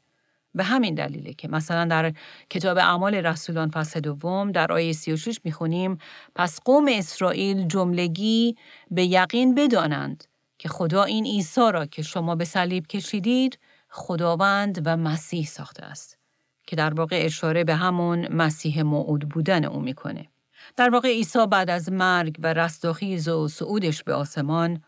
به 0.54 0.64
همین 0.64 0.94
دلیله 0.94 1.32
که 1.32 1.48
مثلا 1.48 1.84
در 1.84 2.12
کتاب 2.50 2.78
اعمال 2.78 3.14
رسولان 3.14 3.70
فصل 3.70 4.00
دوم 4.00 4.52
در 4.52 4.72
آیه 4.72 4.92
36 4.92 5.40
می‌خونیم 5.44 5.98
پس 6.34 6.60
قوم 6.64 6.86
اسرائیل 6.88 7.66
جملگی 7.66 8.56
به 8.90 9.04
یقین 9.04 9.54
بدانند 9.54 10.24
که 10.58 10.68
خدا 10.68 11.04
این 11.04 11.26
عیسی 11.26 11.72
را 11.72 11.86
که 11.86 12.02
شما 12.02 12.34
به 12.34 12.44
صلیب 12.44 12.86
کشیدید 12.86 13.58
خداوند 13.88 14.82
و 14.84 14.96
مسیح 14.96 15.46
ساخته 15.46 15.84
است 15.84 16.18
که 16.66 16.76
در 16.76 16.94
واقع 16.94 17.20
اشاره 17.24 17.64
به 17.64 17.74
همون 17.74 18.28
مسیح 18.32 18.82
موعود 18.82 19.28
بودن 19.28 19.64
او 19.64 19.80
می‌کنه. 19.80 20.28
در 20.76 20.90
واقع 20.90 21.08
عیسی 21.08 21.46
بعد 21.46 21.70
از 21.70 21.92
مرگ 21.92 22.36
و 22.38 22.54
رستاخیز 22.54 23.28
و 23.28 23.48
صعودش 23.48 24.02
به 24.02 24.14
آسمان 24.14 24.82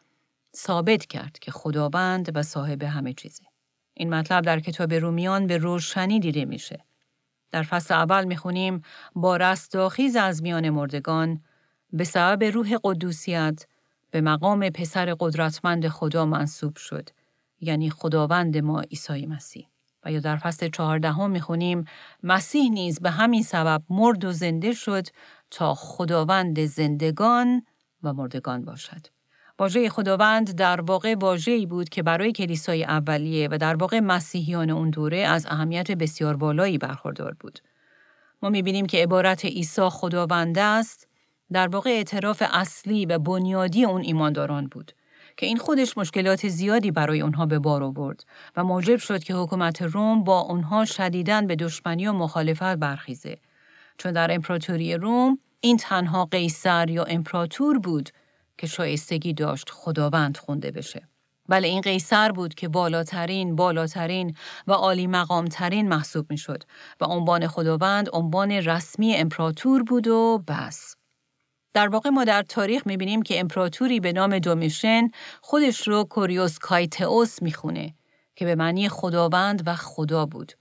ثابت 0.56 1.06
کرد 1.06 1.38
که 1.38 1.50
خداوند 1.50 2.36
و 2.36 2.42
صاحب 2.42 2.82
همه 2.82 3.12
چیزه. 3.12 3.51
این 3.94 4.14
مطلب 4.14 4.44
در 4.44 4.60
کتاب 4.60 4.94
رومیان 4.94 5.46
به 5.46 5.58
روشنی 5.58 6.20
دیده 6.20 6.44
میشه. 6.44 6.84
در 7.52 7.62
فصل 7.62 7.94
اول 7.94 8.24
می‌خونیم 8.24 8.82
با 9.14 9.36
رستاخیز 9.36 10.16
از 10.16 10.42
میان 10.42 10.70
مردگان 10.70 11.40
به 11.92 12.04
سبب 12.04 12.44
روح 12.44 12.76
قدوسیت 12.84 13.66
به 14.10 14.20
مقام 14.20 14.70
پسر 14.70 15.16
قدرتمند 15.20 15.88
خدا 15.88 16.26
منصوب 16.26 16.76
شد 16.76 17.08
یعنی 17.60 17.90
خداوند 17.90 18.58
ما 18.58 18.80
عیسی 18.80 19.26
مسیح 19.26 19.68
و 20.04 20.12
یا 20.12 20.20
در 20.20 20.36
فصل 20.36 20.68
چهاردهم 20.68 21.30
می‌خونیم 21.30 21.84
مسیح 22.22 22.70
نیز 22.70 23.00
به 23.00 23.10
همین 23.10 23.42
سبب 23.42 23.82
مرد 23.90 24.24
و 24.24 24.32
زنده 24.32 24.72
شد 24.72 25.06
تا 25.50 25.74
خداوند 25.74 26.64
زندگان 26.64 27.62
و 28.02 28.12
مردگان 28.12 28.64
باشد. 28.64 29.06
واژه 29.58 29.88
خداوند 29.88 30.54
در 30.54 30.80
واقع 30.80 31.14
واژه‌ای 31.14 31.66
بود 31.66 31.88
که 31.88 32.02
برای 32.02 32.32
کلیسای 32.32 32.84
اولیه 32.84 33.48
و 33.50 33.58
در 33.58 33.76
واقع 33.76 34.00
مسیحیان 34.00 34.70
اون 34.70 34.90
دوره 34.90 35.18
از 35.18 35.46
اهمیت 35.46 35.90
بسیار 35.90 36.36
بالایی 36.36 36.78
برخوردار 36.78 37.36
بود. 37.40 37.58
ما 38.42 38.48
می‌بینیم 38.48 38.86
که 38.86 39.02
عبارت 39.02 39.44
عیسی 39.44 39.88
خداوند 39.88 40.58
است 40.58 41.08
در 41.52 41.68
واقع 41.68 41.90
اعتراف 41.90 42.42
اصلی 42.52 43.06
و 43.06 43.18
بنیادی 43.18 43.84
اون 43.84 44.00
ایمانداران 44.00 44.66
بود 44.66 44.92
که 45.36 45.46
این 45.46 45.56
خودش 45.56 45.98
مشکلات 45.98 46.48
زیادی 46.48 46.90
برای 46.90 47.20
اونها 47.20 47.46
به 47.46 47.58
بار 47.58 47.82
آورد 47.82 48.24
و 48.56 48.64
موجب 48.64 48.96
شد 48.96 49.24
که 49.24 49.34
حکومت 49.34 49.82
روم 49.82 50.24
با 50.24 50.40
اونها 50.40 50.84
شدیداً 50.84 51.40
به 51.40 51.56
دشمنی 51.56 52.06
و 52.06 52.12
مخالفت 52.12 52.76
برخیزه 52.76 53.38
چون 53.98 54.12
در 54.12 54.34
امپراتوری 54.34 54.94
روم 54.94 55.38
این 55.60 55.76
تنها 55.76 56.24
قیصر 56.24 56.90
یا 56.90 57.04
امپراتور 57.04 57.78
بود 57.78 58.10
که 58.58 58.66
شایستگی 58.66 59.32
داشت 59.32 59.70
خداوند 59.70 60.36
خونده 60.36 60.70
بشه. 60.70 61.08
بله 61.48 61.68
این 61.68 61.80
قیصر 61.80 62.32
بود 62.32 62.54
که 62.54 62.68
بالاترین، 62.68 63.56
بالاترین 63.56 64.36
و 64.66 64.72
عالی 64.72 65.06
مقامترین 65.06 65.88
محسوب 65.88 66.30
می 66.30 66.38
شد 66.38 66.62
و 67.00 67.04
عنوان 67.04 67.46
خداوند 67.46 68.08
عنوان 68.12 68.50
رسمی 68.50 69.14
امپراتور 69.14 69.82
بود 69.82 70.08
و 70.08 70.44
بس. 70.48 70.96
در 71.74 71.88
واقع 71.88 72.10
ما 72.10 72.24
در 72.24 72.42
تاریخ 72.42 72.86
می 72.86 72.96
بینیم 72.96 73.22
که 73.22 73.40
امپراتوری 73.40 74.00
به 74.00 74.12
نام 74.12 74.38
دومیشن 74.38 75.10
خودش 75.40 75.88
رو 75.88 76.04
کوریوس 76.04 76.58
کایتئوس 76.58 77.42
می 77.42 77.52
خونه 77.52 77.94
که 78.36 78.44
به 78.44 78.54
معنی 78.54 78.88
خداوند 78.88 79.62
و 79.66 79.74
خدا 79.74 80.26
بود. 80.26 80.52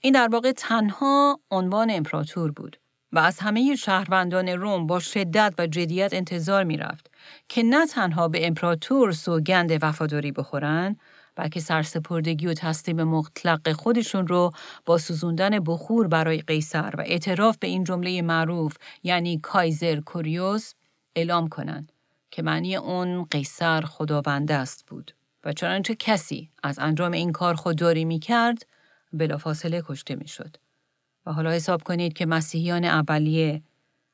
این 0.00 0.12
در 0.12 0.28
واقع 0.32 0.52
تنها 0.52 1.40
عنوان 1.50 1.90
امپراتور 1.90 2.50
بود. 2.50 2.76
و 3.12 3.18
از 3.18 3.38
همه 3.38 3.76
شهروندان 3.76 4.48
روم 4.48 4.86
با 4.86 5.00
شدت 5.00 5.54
و 5.58 5.66
جدیت 5.66 6.14
انتظار 6.14 6.64
می 6.64 6.76
رفت 6.76 7.10
که 7.48 7.62
نه 7.62 7.86
تنها 7.86 8.28
به 8.28 8.46
امپراتور 8.46 9.12
سوگند 9.12 9.78
وفاداری 9.82 10.32
بخورن 10.32 10.96
بلکه 11.36 11.60
سرسپردگی 11.60 12.46
و 12.46 12.54
تسلیم 12.54 13.04
مطلق 13.04 13.72
خودشون 13.72 14.26
رو 14.26 14.52
با 14.86 14.98
سوزوندن 14.98 15.58
بخور 15.58 16.08
برای 16.08 16.38
قیصر 16.38 16.94
و 16.98 17.00
اعتراف 17.00 17.58
به 17.58 17.66
این 17.66 17.84
جمله 17.84 18.22
معروف 18.22 18.76
یعنی 19.02 19.38
کایزر 19.38 20.00
کوریوس 20.00 20.72
اعلام 21.16 21.48
کنند 21.48 21.92
که 22.30 22.42
معنی 22.42 22.76
اون 22.76 23.24
قیصر 23.24 23.80
خداونده 23.80 24.54
است 24.54 24.86
بود 24.86 25.14
و 25.44 25.52
چنانچه 25.52 25.94
کسی 25.94 26.50
از 26.62 26.78
انجام 26.78 27.12
این 27.12 27.32
کار 27.32 27.54
خودداری 27.54 28.04
می 28.04 28.18
کرد 28.18 28.66
بلافاصله 29.12 29.82
کشته 29.86 30.14
می 30.14 30.28
شد. 30.28 30.56
و 31.26 31.32
حالا 31.32 31.50
حساب 31.50 31.82
کنید 31.82 32.12
که 32.12 32.26
مسیحیان 32.26 32.84
اولیه 32.84 33.62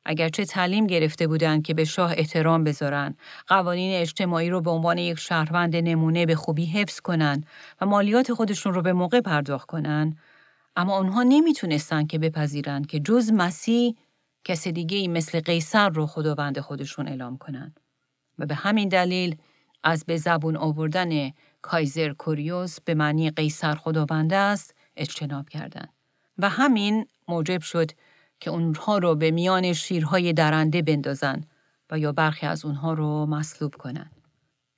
اگرچه 0.04 0.44
تعلیم 0.44 0.86
گرفته 0.86 1.26
بودند 1.26 1.62
که 1.62 1.74
به 1.74 1.84
شاه 1.84 2.12
احترام 2.16 2.64
بذارن، 2.64 3.14
قوانین 3.46 4.00
اجتماعی 4.00 4.50
رو 4.50 4.60
به 4.60 4.70
عنوان 4.70 4.98
یک 4.98 5.18
شهروند 5.18 5.76
نمونه 5.76 6.26
به 6.26 6.36
خوبی 6.36 6.66
حفظ 6.66 7.00
کنن 7.00 7.44
و 7.80 7.86
مالیات 7.86 8.32
خودشون 8.32 8.74
رو 8.74 8.82
به 8.82 8.92
موقع 8.92 9.20
پرداخت 9.20 9.66
کنن، 9.66 10.16
اما 10.76 10.94
آنها 10.94 11.22
نمی‌تونستن 11.22 12.06
که 12.06 12.18
بپذیرند 12.18 12.86
که 12.86 13.00
جز 13.00 13.32
مسیح 13.32 13.94
کس 14.44 14.68
دیگه 14.68 14.96
ای 14.96 15.08
مثل 15.08 15.40
قیصر 15.40 15.88
رو 15.88 16.06
خداوند 16.06 16.60
خودشون 16.60 17.08
اعلام 17.08 17.36
کنن. 17.36 17.74
و 18.38 18.46
به 18.46 18.54
همین 18.54 18.88
دلیل 18.88 19.36
از 19.82 20.04
به 20.04 20.16
زبون 20.16 20.56
آوردن 20.56 21.30
کایزر 21.62 22.12
کوریوس 22.12 22.80
به 22.80 22.94
معنی 22.94 23.30
قیصر 23.30 23.74
خداونده 23.74 24.36
است 24.36 24.74
اجتناب 24.96 25.48
کردند. 25.48 25.92
و 26.38 26.48
همین 26.48 27.06
موجب 27.28 27.60
شد 27.60 27.90
که 28.40 28.50
اونها 28.50 28.98
رو 28.98 29.14
به 29.14 29.30
میان 29.30 29.72
شیرهای 29.72 30.32
درنده 30.32 30.82
بندازن 30.82 31.44
و 31.90 31.98
یا 31.98 32.12
برخی 32.12 32.46
از 32.46 32.64
اونها 32.64 32.92
رو 32.92 33.26
مصلوب 33.26 33.74
کنن. 33.74 34.10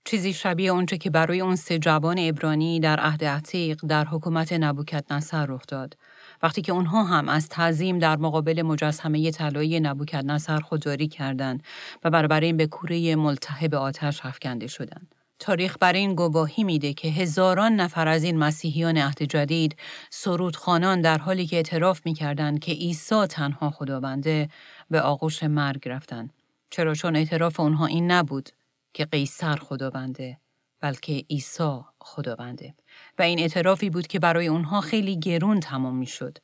چیزی 0.07 0.33
شبیه 0.33 0.71
اونچه 0.71 0.99
که 0.99 1.11
برای 1.11 1.41
اون 1.41 1.57
سه 1.57 1.79
جوان 1.79 2.17
ابرانی 2.19 2.81
در 2.81 3.01
عهد 3.01 3.25
عتیق 3.25 3.81
در 3.89 4.05
حکومت 4.05 4.53
نبوکت 4.53 5.13
نصر 5.13 5.47
رخ 5.47 5.63
داد. 5.69 5.97
وقتی 6.43 6.63
که 6.63 6.73
اونها 6.73 7.05
هم 7.05 7.29
از 7.29 7.49
تعظیم 7.49 7.99
در 7.99 8.17
مقابل 8.17 8.63
مجسمه 8.63 9.31
طلایی 9.31 9.81
نبوکت 9.81 10.25
نصر 10.25 10.61
خودداری 10.61 11.09
کردند 11.09 11.63
و 12.05 12.11
برابر 12.11 12.41
این 12.41 12.57
به 12.57 12.67
کوره 12.67 13.17
ملتهب 13.17 13.75
آتش 13.75 14.21
افکنده 14.27 14.67
شدند. 14.67 15.15
تاریخ 15.39 15.77
بر 15.81 15.93
این 15.93 16.15
گواهی 16.15 16.65
میده 16.65 16.93
که 16.93 17.09
هزاران 17.09 17.73
نفر 17.73 18.09
از 18.09 18.25
این 18.25 18.39
مسیحیان 18.39 18.99
عهد 18.99 19.23
جدید 19.23 19.77
سرودخانان 20.11 21.01
در 21.01 21.19
حالی 21.19 21.47
که 21.47 21.57
اعتراف 21.57 22.01
می‌کردند 22.05 22.59
که 22.59 22.73
عیسی 22.73 23.27
تنها 23.27 23.71
خداونده 23.71 24.49
به 24.91 25.01
آغوش 25.01 25.43
مرگ 25.43 25.89
رفتند. 25.89 26.33
چرا؟ 26.71 26.95
چون 26.95 27.17
اعتراف 27.17 27.61
اونها 27.61 27.87
این 27.87 28.11
نبود 28.11 28.51
که 28.95 29.05
قیصر 29.05 29.57
خداونده 29.57 30.39
بلکه 30.81 31.25
عیسی 31.31 31.81
خداونده. 32.01 32.75
و 33.19 33.23
این 33.23 33.39
اعترافی 33.39 33.91
بود 33.91 34.07
که 34.07 34.19
برای 34.19 34.47
اونها 34.47 34.81
خیلی 34.81 35.19
گرون 35.19 35.61
تمام 35.61 35.97
می‌شد. 35.97 36.39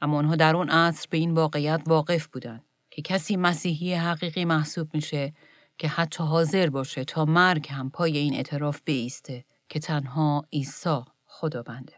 اما 0.00 0.18
آنها 0.18 0.36
در 0.36 0.56
اون 0.56 0.68
عصر 0.68 1.06
به 1.10 1.18
این 1.18 1.34
واقعیت 1.34 1.82
واقف 1.86 2.26
بودند 2.26 2.64
که 2.90 3.02
کسی 3.02 3.36
مسیحی 3.36 3.94
حقیقی 3.94 4.44
محسوب 4.44 4.88
میشه 4.94 5.32
که 5.78 5.88
حتی 5.88 6.24
حاضر 6.24 6.70
باشه 6.70 7.04
تا 7.04 7.24
مرگ 7.24 7.68
هم 7.70 7.90
پای 7.90 8.18
این 8.18 8.34
اعتراف 8.34 8.80
بیسته 8.84 9.44
که 9.68 9.78
تنها 9.78 10.44
عیسی 10.52 11.00
خداونده. 11.26 11.92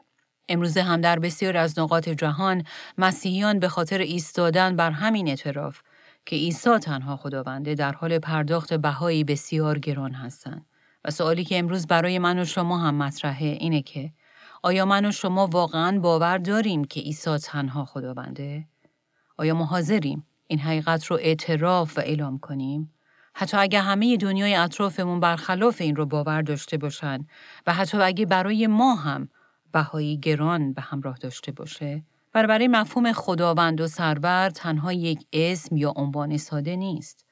امروزه 0.48 0.82
هم 0.82 1.00
در 1.00 1.18
بسیار 1.18 1.56
از 1.56 1.78
نقاط 1.78 2.08
جهان 2.08 2.64
مسیحیان 2.98 3.58
به 3.58 3.68
خاطر 3.68 3.98
ایستادن 3.98 4.76
بر 4.76 4.90
همین 4.90 5.28
اعتراف 5.28 5.82
که 6.26 6.36
عیسی 6.36 6.78
تنها 6.78 7.16
خداونده 7.16 7.74
در 7.74 7.92
حال 7.92 8.18
پرداخت 8.18 8.74
بهایی 8.74 9.24
بسیار 9.24 9.78
گران 9.78 10.12
هستند. 10.12 10.66
و 11.04 11.10
سوالی 11.10 11.44
که 11.44 11.58
امروز 11.58 11.86
برای 11.86 12.18
من 12.18 12.38
و 12.38 12.44
شما 12.44 12.78
هم 12.78 12.94
مطرحه 12.94 13.46
اینه 13.46 13.82
که 13.82 14.12
آیا 14.62 14.84
من 14.84 15.06
و 15.06 15.12
شما 15.12 15.46
واقعا 15.46 15.98
باور 15.98 16.38
داریم 16.38 16.84
که 16.84 17.00
عیسی 17.00 17.38
تنها 17.38 17.84
خداونده؟ 17.84 18.68
آیا 19.36 19.54
ما 19.54 19.64
حاضریم 19.64 20.26
این 20.46 20.58
حقیقت 20.58 21.06
رو 21.06 21.16
اعتراف 21.16 21.98
و 21.98 22.00
اعلام 22.00 22.38
کنیم؟ 22.38 22.92
حتی 23.34 23.56
اگر 23.56 23.80
همه 23.80 24.16
دنیای 24.16 24.54
اطرافمون 24.54 25.20
برخلاف 25.20 25.80
این 25.80 25.96
رو 25.96 26.06
باور 26.06 26.42
داشته 26.42 26.76
باشن 26.76 27.26
و 27.66 27.74
حتی 27.74 27.98
اگه 27.98 28.26
برای 28.26 28.66
ما 28.66 28.94
هم 28.94 29.28
بهایی 29.72 30.18
گران 30.18 30.72
به 30.72 30.82
همراه 30.82 31.18
داشته 31.18 31.52
باشه 31.52 32.02
برای 32.34 32.68
مفهوم 32.68 33.12
خداوند 33.12 33.80
و 33.80 33.86
سرور 33.86 34.50
تنها 34.50 34.92
یک 34.92 35.26
اسم 35.32 35.76
یا 35.76 35.92
عنوان 35.96 36.36
ساده 36.36 36.76
نیست. 36.76 37.26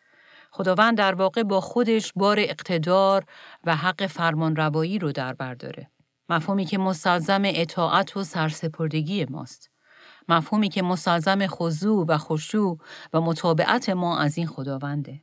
خداوند 0.50 0.98
در 0.98 1.14
واقع 1.14 1.42
با 1.42 1.60
خودش 1.60 2.12
بار 2.16 2.36
اقتدار 2.40 3.24
و 3.64 3.76
حق 3.76 4.06
فرمان 4.06 4.56
روایی 4.56 4.98
رو 4.98 5.12
در 5.12 5.32
بر 5.32 5.54
داره. 5.54 5.90
مفهومی 6.28 6.64
که 6.64 6.78
مستلزم 6.78 7.42
اطاعت 7.44 8.16
و 8.16 8.24
سرسپردگی 8.24 9.24
ماست. 9.24 9.70
مفهومی 10.28 10.68
که 10.68 10.82
مستلزم 10.82 11.46
خضوع 11.46 12.06
و 12.08 12.18
خشوع 12.18 12.78
و 13.12 13.20
مطابعت 13.20 13.88
ما 13.88 14.18
از 14.18 14.38
این 14.38 14.46
خداونده. 14.46 15.20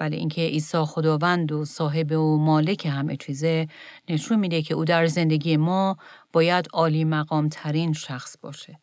بله 0.00 0.16
اینکه 0.16 0.42
عیسی 0.42 0.78
خداوند 0.78 1.52
و 1.52 1.64
صاحب 1.64 2.12
و 2.12 2.36
مالک 2.36 2.86
همه 2.86 3.16
چیزه 3.16 3.68
نشون 4.08 4.38
میده 4.38 4.62
که 4.62 4.74
او 4.74 4.84
در 4.84 5.06
زندگی 5.06 5.56
ما 5.56 5.96
باید 6.32 6.68
عالی 6.72 7.04
مقام 7.04 7.48
ترین 7.48 7.92
شخص 7.92 8.36
باشه 8.42 8.80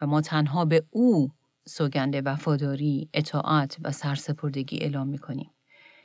و 0.00 0.06
ما 0.06 0.20
تنها 0.20 0.64
به 0.64 0.84
او 0.90 1.30
سوگند 1.68 2.22
وفاداری، 2.24 3.08
اطاعت 3.14 3.76
و 3.82 3.92
سرسپردگی 3.92 4.78
اعلام 4.80 5.08
می‌کنیم. 5.08 5.50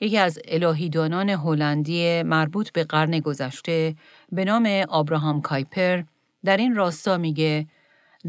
یکی 0.01 0.17
از 0.17 0.39
الهیدانان 0.48 1.29
هلندی 1.29 2.24
مربوط 2.24 2.72
به 2.72 2.83
قرن 2.83 3.19
گذشته 3.19 3.95
به 4.31 4.45
نام 4.45 4.65
آبراهام 4.89 5.41
کایپر 5.41 6.03
در 6.45 6.57
این 6.57 6.75
راستا 6.75 7.17
میگه 7.17 7.67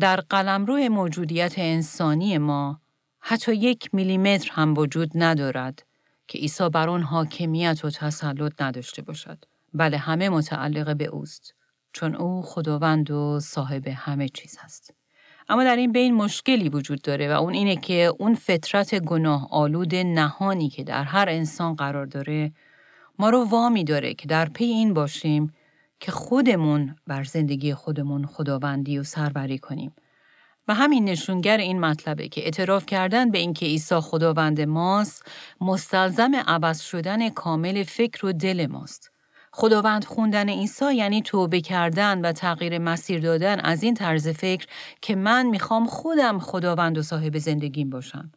در 0.01 0.17
قلمرو 0.17 0.77
موجودیت 0.77 1.55
انسانی 1.57 2.39
ما 2.39 2.81
حتی 3.21 3.55
یک 3.55 3.95
میلیمتر 3.95 4.51
هم 4.53 4.79
وجود 4.79 5.11
ندارد 5.15 5.85
که 6.29 6.39
عیسی 6.39 6.69
بر 6.69 6.89
آن 6.89 7.03
حاکمیت 7.03 7.85
و 7.85 7.91
تسلط 7.91 8.63
نداشته 8.63 9.03
باشد. 9.03 9.45
بله 9.75 9.97
همه 9.97 10.29
متعلق 10.29 10.97
به 10.97 11.05
اوست 11.05 11.55
چون 11.93 12.15
او 12.15 12.43
خداوند 12.43 13.11
و 13.11 13.41
صاحب 13.41 13.89
همه 13.89 14.29
چیز 14.29 14.59
هست. 14.61 14.95
اما 15.49 15.65
در 15.65 15.77
این 15.77 15.93
بین 15.93 16.15
مشکلی 16.15 16.69
وجود 16.69 17.03
داره 17.03 17.29
و 17.29 17.33
اون 17.33 17.55
اینه 17.55 17.77
که 17.77 18.13
اون 18.19 18.35
فطرت 18.35 18.95
گناه 18.95 19.49
آلود 19.51 19.95
نهانی 19.95 20.69
که 20.69 20.85
در 20.85 21.05
هر 21.05 21.29
انسان 21.29 21.75
قرار 21.75 22.07
داره 22.07 22.53
ما 23.19 23.31
رو 23.31 23.45
وامی 23.45 23.85
داره 23.85 24.15
که 24.15 24.29
در 24.29 24.49
پی 24.49 24.65
این 24.65 24.95
باشیم 24.95 25.53
که 26.01 26.13
خودمون 26.13 26.97
بر 27.07 27.25
زندگی 27.25 27.75
خودمون 27.75 28.27
خداوندی 28.27 28.99
و 28.99 29.03
سربری 29.03 29.59
کنیم 29.59 29.95
و 30.69 30.75
همین 30.75 31.05
نشونگر 31.05 31.57
این 31.57 31.81
مطلبه 31.81 32.29
که 32.29 32.45
اعتراف 32.45 32.87
کردن 32.87 33.31
به 33.31 33.39
اینکه 33.39 33.67
عیسی 33.67 34.01
خداوند 34.01 34.61
ماست 34.61 35.29
مستلزم 35.61 36.35
عوض 36.35 36.81
شدن 36.81 37.29
کامل 37.29 37.83
فکر 37.83 38.27
و 38.27 38.33
دل 38.33 38.67
ماست. 38.67 39.11
خداوند 39.53 40.05
خوندن 40.05 40.49
عیسی 40.49 40.95
یعنی 40.95 41.23
توبه 41.23 41.61
کردن 41.61 42.21
و 42.21 42.33
تغییر 42.33 42.79
مسیر 42.79 43.21
دادن 43.21 43.61
از 43.61 43.83
این 43.83 43.95
طرز 43.95 44.29
فکر 44.29 44.67
که 45.03 45.17
من 45.17 45.47
می‌خوام 45.47 45.87
خودم 45.87 46.39
خداوند 46.39 46.99
و 46.99 47.03
صاحب 47.03 47.39
زندگیم 47.39 47.91
باشم. 47.91 48.33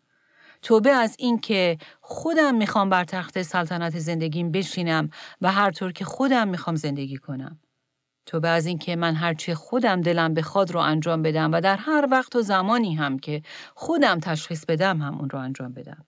توبه 0.61 0.89
از 0.89 1.15
این 1.19 1.39
که 1.39 1.77
خودم 2.01 2.55
می‌خوام 2.55 2.89
بر 2.89 3.03
تخت 3.03 3.41
سلطنت 3.41 3.99
زندگیم 3.99 4.51
بشینم 4.51 5.09
و 5.41 5.51
هر 5.51 5.71
طور 5.71 5.91
که 5.91 6.05
خودم 6.05 6.47
می‌خوام 6.47 6.75
زندگی 6.75 7.17
کنم. 7.17 7.59
توبه 8.27 8.49
از 8.49 8.65
این 8.65 8.77
که 8.77 8.95
من 8.95 9.15
هرچی 9.15 9.53
خودم 9.53 10.01
دلم 10.01 10.33
بخواد 10.33 10.71
رو 10.71 10.79
انجام 10.79 11.21
بدم 11.21 11.51
و 11.51 11.61
در 11.61 11.77
هر 11.77 12.07
وقت 12.11 12.35
و 12.35 12.41
زمانی 12.41 12.95
هم 12.95 13.19
که 13.19 13.41
خودم 13.75 14.19
تشخیص 14.19 14.65
بدم 14.65 15.01
هم 15.01 15.19
اون 15.19 15.29
رو 15.29 15.39
انجام 15.39 15.73
بدم. 15.73 16.05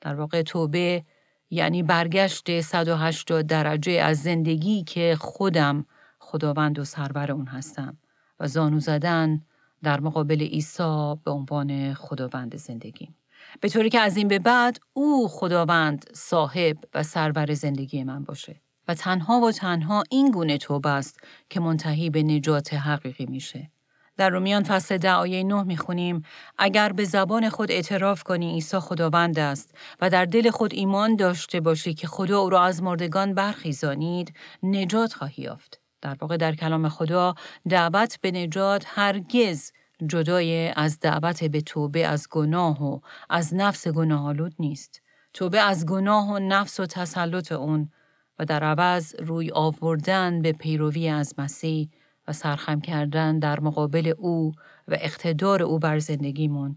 در 0.00 0.14
واقع 0.14 0.42
توبه 0.42 1.04
یعنی 1.50 1.82
برگشت 1.82 2.60
180 2.60 3.46
درجه 3.46 3.92
از 3.92 4.22
زندگی 4.22 4.84
که 4.84 5.16
خودم 5.20 5.86
خداوند 6.18 6.78
و 6.78 6.84
سرور 6.84 7.32
اون 7.32 7.46
هستم 7.46 7.96
و 8.40 8.48
زانو 8.48 8.80
زدن 8.80 9.42
در 9.82 10.00
مقابل 10.00 10.42
عیسی 10.42 11.14
به 11.24 11.30
عنوان 11.30 11.94
خداوند 11.94 12.56
زندگی. 12.56 13.14
به 13.60 13.68
طوری 13.68 13.90
که 13.90 14.00
از 14.00 14.16
این 14.16 14.28
به 14.28 14.38
بعد 14.38 14.80
او 14.92 15.28
خداوند 15.28 16.06
صاحب 16.12 16.76
و 16.94 17.02
سرور 17.02 17.54
زندگی 17.54 18.04
من 18.04 18.24
باشه. 18.24 18.63
و 18.88 18.94
تنها 18.94 19.40
و 19.40 19.52
تنها 19.52 20.04
این 20.10 20.30
گونه 20.30 20.58
توبه 20.58 20.90
است 20.90 21.20
که 21.50 21.60
منتهی 21.60 22.10
به 22.10 22.22
نجات 22.22 22.74
حقیقی 22.74 23.26
میشه. 23.26 23.70
در 24.16 24.30
رومیان 24.30 24.62
فصل 24.62 24.98
ده 24.98 25.12
آیه 25.12 25.42
می‌خونیم 25.42 26.22
اگر 26.58 26.92
به 26.92 27.04
زبان 27.04 27.48
خود 27.48 27.70
اعتراف 27.70 28.22
کنی 28.22 28.52
عیسی 28.52 28.78
خداوند 28.78 29.38
است 29.38 29.74
و 30.00 30.10
در 30.10 30.24
دل 30.24 30.50
خود 30.50 30.74
ایمان 30.74 31.16
داشته 31.16 31.60
باشی 31.60 31.94
که 31.94 32.06
خدا 32.06 32.40
او 32.40 32.50
را 32.50 32.62
از 32.62 32.82
مردگان 32.82 33.34
برخیزانید 33.34 34.34
نجات 34.62 35.12
خواهی 35.12 35.42
یافت. 35.42 35.80
در 36.00 36.16
واقع 36.20 36.36
در 36.36 36.54
کلام 36.54 36.88
خدا 36.88 37.34
دعوت 37.68 38.18
به 38.20 38.30
نجات 38.30 38.84
هرگز 38.86 39.72
جدای 40.06 40.72
از 40.76 41.00
دعوت 41.00 41.44
به 41.44 41.60
توبه 41.60 42.06
از 42.06 42.28
گناه 42.30 42.84
و 42.84 43.00
از 43.30 43.54
نفس 43.54 43.88
گناه 43.88 44.26
آلود 44.26 44.54
نیست. 44.58 45.02
توبه 45.32 45.60
از 45.60 45.86
گناه 45.86 46.30
و 46.30 46.38
نفس 46.38 46.80
و 46.80 46.86
تسلط 46.86 47.52
اون 47.52 47.90
و 48.38 48.44
در 48.44 48.64
عوض 48.64 49.14
روی 49.18 49.50
آوردن 49.50 50.42
به 50.42 50.52
پیروی 50.52 51.08
از 51.08 51.34
مسیح 51.38 51.88
و 52.28 52.32
سرخم 52.32 52.80
کردن 52.80 53.38
در 53.38 53.60
مقابل 53.60 54.12
او 54.18 54.52
و 54.88 54.96
اقتدار 55.00 55.62
او 55.62 55.78
بر 55.78 55.98
زندگیمون 55.98 56.76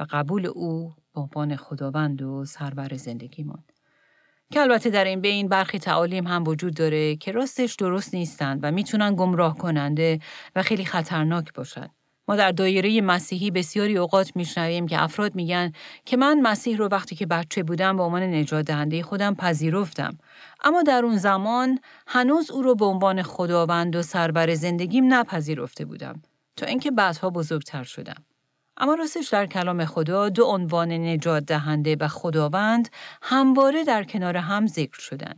و 0.00 0.06
قبول 0.10 0.46
او 0.46 0.92
به 1.14 1.20
عنوان 1.20 1.56
خداوند 1.56 2.22
و 2.22 2.44
سربر 2.44 2.96
زندگیمون. 2.96 3.64
که 4.50 4.60
البته 4.60 4.90
در 4.90 5.04
این 5.04 5.20
بین 5.20 5.48
برخی 5.48 5.78
تعالیم 5.78 6.26
هم 6.26 6.44
وجود 6.46 6.74
داره 6.74 7.16
که 7.16 7.32
راستش 7.32 7.74
درست 7.74 8.14
نیستند 8.14 8.60
و 8.62 8.70
می‌تونن 8.70 9.14
گمراه 9.14 9.58
کننده 9.58 10.20
و 10.56 10.62
خیلی 10.62 10.84
خطرناک 10.84 11.54
باشند. 11.54 11.90
ما 12.28 12.36
در 12.36 12.52
دایره 12.52 13.00
مسیحی 13.00 13.50
بسیاری 13.50 13.98
اوقات 13.98 14.36
میشنویم 14.36 14.86
که 14.86 15.02
افراد 15.02 15.34
میگن 15.34 15.72
که 16.04 16.16
من 16.16 16.40
مسیح 16.40 16.76
رو 16.76 16.88
وقتی 16.88 17.16
که 17.16 17.26
بچه 17.26 17.62
بودم 17.62 17.96
به 17.96 18.02
عنوان 18.02 18.22
نجات 18.22 18.66
دهنده 18.66 19.02
خودم 19.02 19.34
پذیرفتم 19.34 20.18
اما 20.64 20.82
در 20.82 21.04
اون 21.04 21.16
زمان 21.16 21.78
هنوز 22.06 22.50
او 22.50 22.62
رو 22.62 22.74
به 22.74 22.84
عنوان 22.84 23.22
خداوند 23.22 23.96
و 23.96 24.02
سربر 24.02 24.54
زندگیم 24.54 25.14
نپذیرفته 25.14 25.84
بودم 25.84 26.22
تا 26.56 26.66
اینکه 26.66 26.90
بعدها 26.90 27.30
بزرگتر 27.30 27.84
شدم. 27.84 28.24
اما 28.76 28.94
راستش 28.94 29.28
در 29.28 29.46
کلام 29.46 29.84
خدا 29.84 30.28
دو 30.28 30.44
عنوان 30.44 30.92
نجات 30.92 31.44
دهنده 31.44 31.96
و 32.00 32.08
خداوند 32.08 32.88
همواره 33.22 33.84
در 33.84 34.04
کنار 34.04 34.36
هم 34.36 34.66
ذکر 34.66 35.00
شدن. 35.00 35.34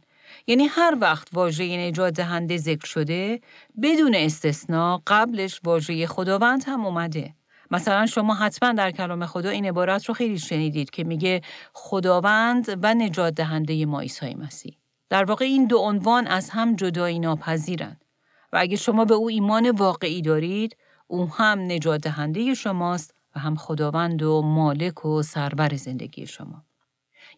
یعنی 0.47 0.67
هر 0.67 0.97
وقت 1.01 1.29
واژه 1.33 1.77
نجات 1.77 2.15
دهنده 2.15 2.57
ذکر 2.57 2.87
شده 2.87 3.41
بدون 3.83 4.15
استثنا 4.15 5.03
قبلش 5.07 5.61
واژه 5.65 6.07
خداوند 6.07 6.65
هم 6.67 6.87
اومده. 6.87 7.35
مثلا 7.71 8.07
شما 8.07 8.35
حتما 8.35 8.73
در 8.73 8.91
کلام 8.91 9.27
خدا 9.27 9.51
این 9.51 9.67
عبارت 9.67 10.05
رو 10.05 10.15
خیلی 10.15 10.39
شنیدید 10.39 10.91
که 10.91 11.05
میگه 11.05 11.41
خداوند 11.73 12.79
و 12.83 12.95
نجات 12.95 13.35
دهنده 13.35 13.87
ما 13.87 14.01
عیسی 14.01 14.35
مسیح. 14.35 14.77
در 15.09 15.25
واقع 15.25 15.45
این 15.45 15.67
دو 15.67 15.79
عنوان 15.79 16.27
از 16.27 16.51
هم 16.51 16.77
جدایی 16.77 17.19
ناپذیرند 17.19 18.05
و 18.53 18.57
اگه 18.61 18.77
شما 18.77 19.05
به 19.05 19.15
او 19.15 19.29
ایمان 19.29 19.71
واقعی 19.71 20.23
دارید 20.23 20.77
او 21.07 21.31
هم 21.31 21.59
نجات 21.59 22.01
دهنده 22.01 22.55
شماست 22.55 23.15
و 23.37 23.39
هم 23.41 23.57
خداوند 23.57 24.23
و 24.23 24.43
مالک 24.43 25.05
و 25.07 25.23
سرور 25.23 25.77
زندگی 25.77 26.27
شما 26.27 26.65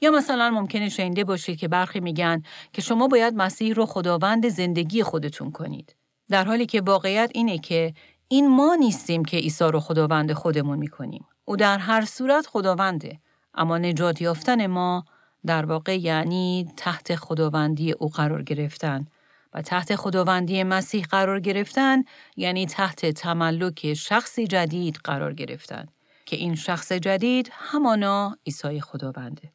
یا 0.00 0.11
مثلا 0.11 0.50
ممکنه 0.50 0.88
شنیده 0.88 1.24
باشید 1.24 1.59
که 1.59 1.68
برخی 1.68 2.00
میگن 2.00 2.42
که 2.72 2.83
شما 2.83 3.09
باید 3.09 3.35
مسیح 3.35 3.74
رو 3.74 3.87
خداوند 3.87 4.48
زندگی 4.48 5.02
خودتون 5.02 5.50
کنید. 5.50 5.96
در 6.28 6.44
حالی 6.44 6.66
که 6.66 6.81
واقعیت 6.81 7.31
اینه 7.35 7.59
که 7.59 7.94
این 8.28 8.48
ما 8.48 8.74
نیستیم 8.74 9.24
که 9.24 9.37
عیسی 9.37 9.64
رو 9.64 9.81
خداوند 9.81 10.33
خودمون 10.33 10.78
می‌کنیم. 10.78 11.26
او 11.44 11.57
در 11.57 11.78
هر 11.78 12.04
صورت 12.04 12.46
خداونده. 12.46 13.20
اما 13.54 13.78
نجات 13.78 14.20
یافتن 14.20 14.66
ما 14.66 15.04
در 15.46 15.66
واقع 15.66 15.98
یعنی 15.98 16.72
تحت 16.77 17.16
خداوندی 17.16 17.92
او 17.92 18.09
قرار 18.09 18.42
گرفتن 18.42 19.07
و 19.55 19.62
تحت 19.62 19.96
خداوندی 19.96 20.62
مسیح 20.62 21.05
قرار 21.11 21.40
گرفتن 21.40 22.03
یعنی 22.37 22.66
تحت 22.66 23.07
تملک 23.07 23.94
شخصی 23.94 24.46
جدید 24.46 25.01
قرار 25.05 25.35
گرفتن 25.35 25.87
که 26.27 26.37
این 26.37 26.55
شخص 26.55 26.92
جدید 26.92 27.51
همانا 27.53 28.37
عیسی 28.46 28.81
خداونده. 28.81 29.53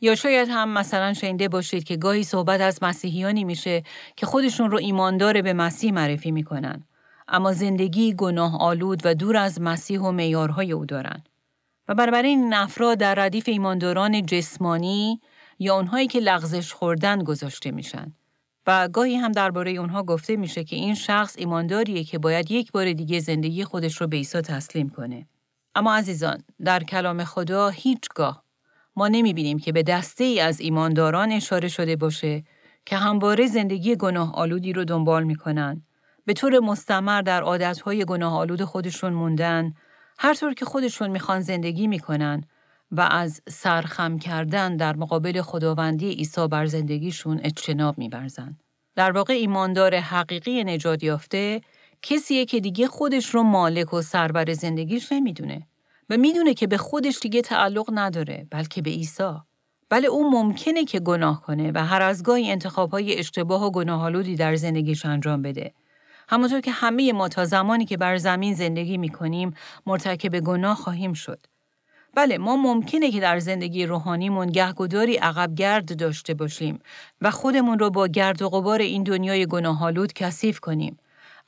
یا 0.00 0.14
شاید 0.14 0.48
هم 0.50 0.68
مثلا 0.68 1.12
شنیده 1.12 1.48
باشید 1.48 1.84
که 1.84 1.96
گاهی 1.96 2.24
صحبت 2.24 2.60
از 2.60 2.78
مسیحیانی 2.82 3.44
میشه 3.44 3.82
که 4.16 4.26
خودشون 4.26 4.70
رو 4.70 4.78
ایماندار 4.78 5.42
به 5.42 5.52
مسیح 5.52 5.92
معرفی 5.92 6.30
می‌کنن 6.30 6.84
اما 7.28 7.52
زندگی 7.52 8.14
گناه 8.14 8.60
آلود 8.60 9.00
و 9.04 9.14
دور 9.14 9.36
از 9.36 9.60
مسیح 9.60 10.00
و 10.00 10.12
میارهای 10.12 10.72
او 10.72 10.86
دارن 10.86 11.24
و 11.88 11.94
بنابراین 11.94 12.38
این 12.38 12.54
افراد 12.54 12.98
در 12.98 13.14
ردیف 13.14 13.48
ایمانداران 13.48 14.26
جسمانی 14.26 15.20
یا 15.58 15.76
اونهایی 15.76 16.06
که 16.06 16.20
لغزش 16.20 16.72
خوردن 16.72 17.22
گذاشته 17.22 17.70
میشن 17.70 18.12
و 18.66 18.88
گاهی 18.88 19.16
هم 19.16 19.32
درباره 19.32 19.70
اونها 19.70 20.02
گفته 20.02 20.36
میشه 20.36 20.64
که 20.64 20.76
این 20.76 20.94
شخص 20.94 21.34
ایمانداریه 21.38 22.04
که 22.04 22.18
باید 22.18 22.50
یک 22.50 22.72
بار 22.72 22.92
دیگه 22.92 23.20
زندگی 23.20 23.64
خودش 23.64 24.00
رو 24.00 24.06
به 24.06 24.16
عیسی 24.16 24.40
تسلیم 24.40 24.88
کنه. 24.88 25.26
اما 25.74 25.94
عزیزان، 25.94 26.42
در 26.64 26.84
کلام 26.84 27.24
خدا 27.24 27.68
هیچگاه 27.68 28.44
ما 28.96 29.08
نمی‌بینیم 29.08 29.58
که 29.58 29.72
به 29.72 29.82
دسته 29.82 30.24
ای 30.24 30.40
از 30.40 30.60
ایمانداران 30.60 31.32
اشاره 31.32 31.68
شده 31.68 31.96
باشه 31.96 32.44
که 32.86 32.96
همواره 32.96 33.46
زندگی 33.46 33.96
گناه 33.96 34.34
آلودی 34.34 34.72
رو 34.72 34.84
دنبال 34.84 35.24
می‌کنن 35.24 35.82
به 36.24 36.32
طور 36.32 36.58
مستمر 36.58 37.22
در 37.22 37.42
عادتهای 37.42 38.04
گناه 38.04 38.34
آلود 38.34 38.64
خودشون 38.64 39.12
موندن 39.12 39.74
هر 40.20 40.34
طور 40.34 40.54
که 40.54 40.64
خودشون 40.64 41.10
می‌خوان 41.10 41.40
زندگی 41.40 41.86
می‌کنن 41.86 42.44
و 42.90 43.00
از 43.00 43.42
سرخم 43.48 44.18
کردن 44.18 44.76
در 44.76 44.96
مقابل 44.96 45.42
خداوندی 45.42 46.10
عیسی 46.10 46.48
بر 46.48 46.66
زندگیشون 46.66 47.40
اجتناب 47.42 47.98
میبرزن. 47.98 48.58
در 48.96 49.12
واقع 49.12 49.34
ایماندار 49.34 49.94
حقیقی 49.94 50.64
نجات 50.64 51.02
یافته 51.02 51.60
کسیه 52.02 52.44
که 52.44 52.60
دیگه 52.60 52.86
خودش 52.86 53.26
رو 53.34 53.42
مالک 53.42 53.94
و 53.94 54.02
سرور 54.02 54.52
زندگیش 54.52 55.12
نمی‌دونه 55.12 55.66
و 56.10 56.16
می‌دونه 56.16 56.54
که 56.54 56.66
به 56.66 56.76
خودش 56.76 57.18
دیگه 57.18 57.42
تعلق 57.42 57.90
نداره 57.92 58.46
بلکه 58.50 58.82
به 58.82 58.90
عیسی. 58.90 59.32
بله 59.90 60.08
او 60.08 60.30
ممکنه 60.30 60.84
که 60.84 61.00
گناه 61.00 61.42
کنه 61.42 61.72
و 61.74 61.84
هر 61.84 62.02
از 62.02 62.22
گاهی 62.22 62.50
انتخابهای 62.50 63.18
اشتباه 63.18 63.64
و 63.64 63.70
گناهالودی 63.70 64.36
در 64.36 64.56
زندگیش 64.56 65.06
انجام 65.06 65.42
بده. 65.42 65.74
همونطور 66.28 66.60
که 66.60 66.70
همه 66.70 67.12
ما 67.12 67.28
تا 67.28 67.44
زمانی 67.44 67.84
که 67.84 67.96
بر 67.96 68.16
زمین 68.16 68.54
زندگی 68.54 68.96
می 68.96 69.08
کنیم 69.08 69.54
مرتکب 69.86 70.40
گناه 70.40 70.76
خواهیم 70.76 71.12
شد. 71.12 71.46
بله 72.14 72.38
ما 72.38 72.56
ممکنه 72.56 73.10
که 73.10 73.20
در 73.20 73.38
زندگی 73.38 73.86
روحانیمون 73.86 74.46
گهگداری 74.46 75.16
عقب 75.16 75.54
گرد 75.54 75.98
داشته 75.98 76.34
باشیم 76.34 76.78
و 77.20 77.30
خودمون 77.30 77.78
رو 77.78 77.90
با 77.90 78.06
گرد 78.06 78.42
و 78.42 78.48
غبار 78.48 78.80
این 78.80 79.02
دنیای 79.02 79.46
گناهالود 79.46 80.12
کثیف 80.12 80.60
کنیم. 80.60 80.98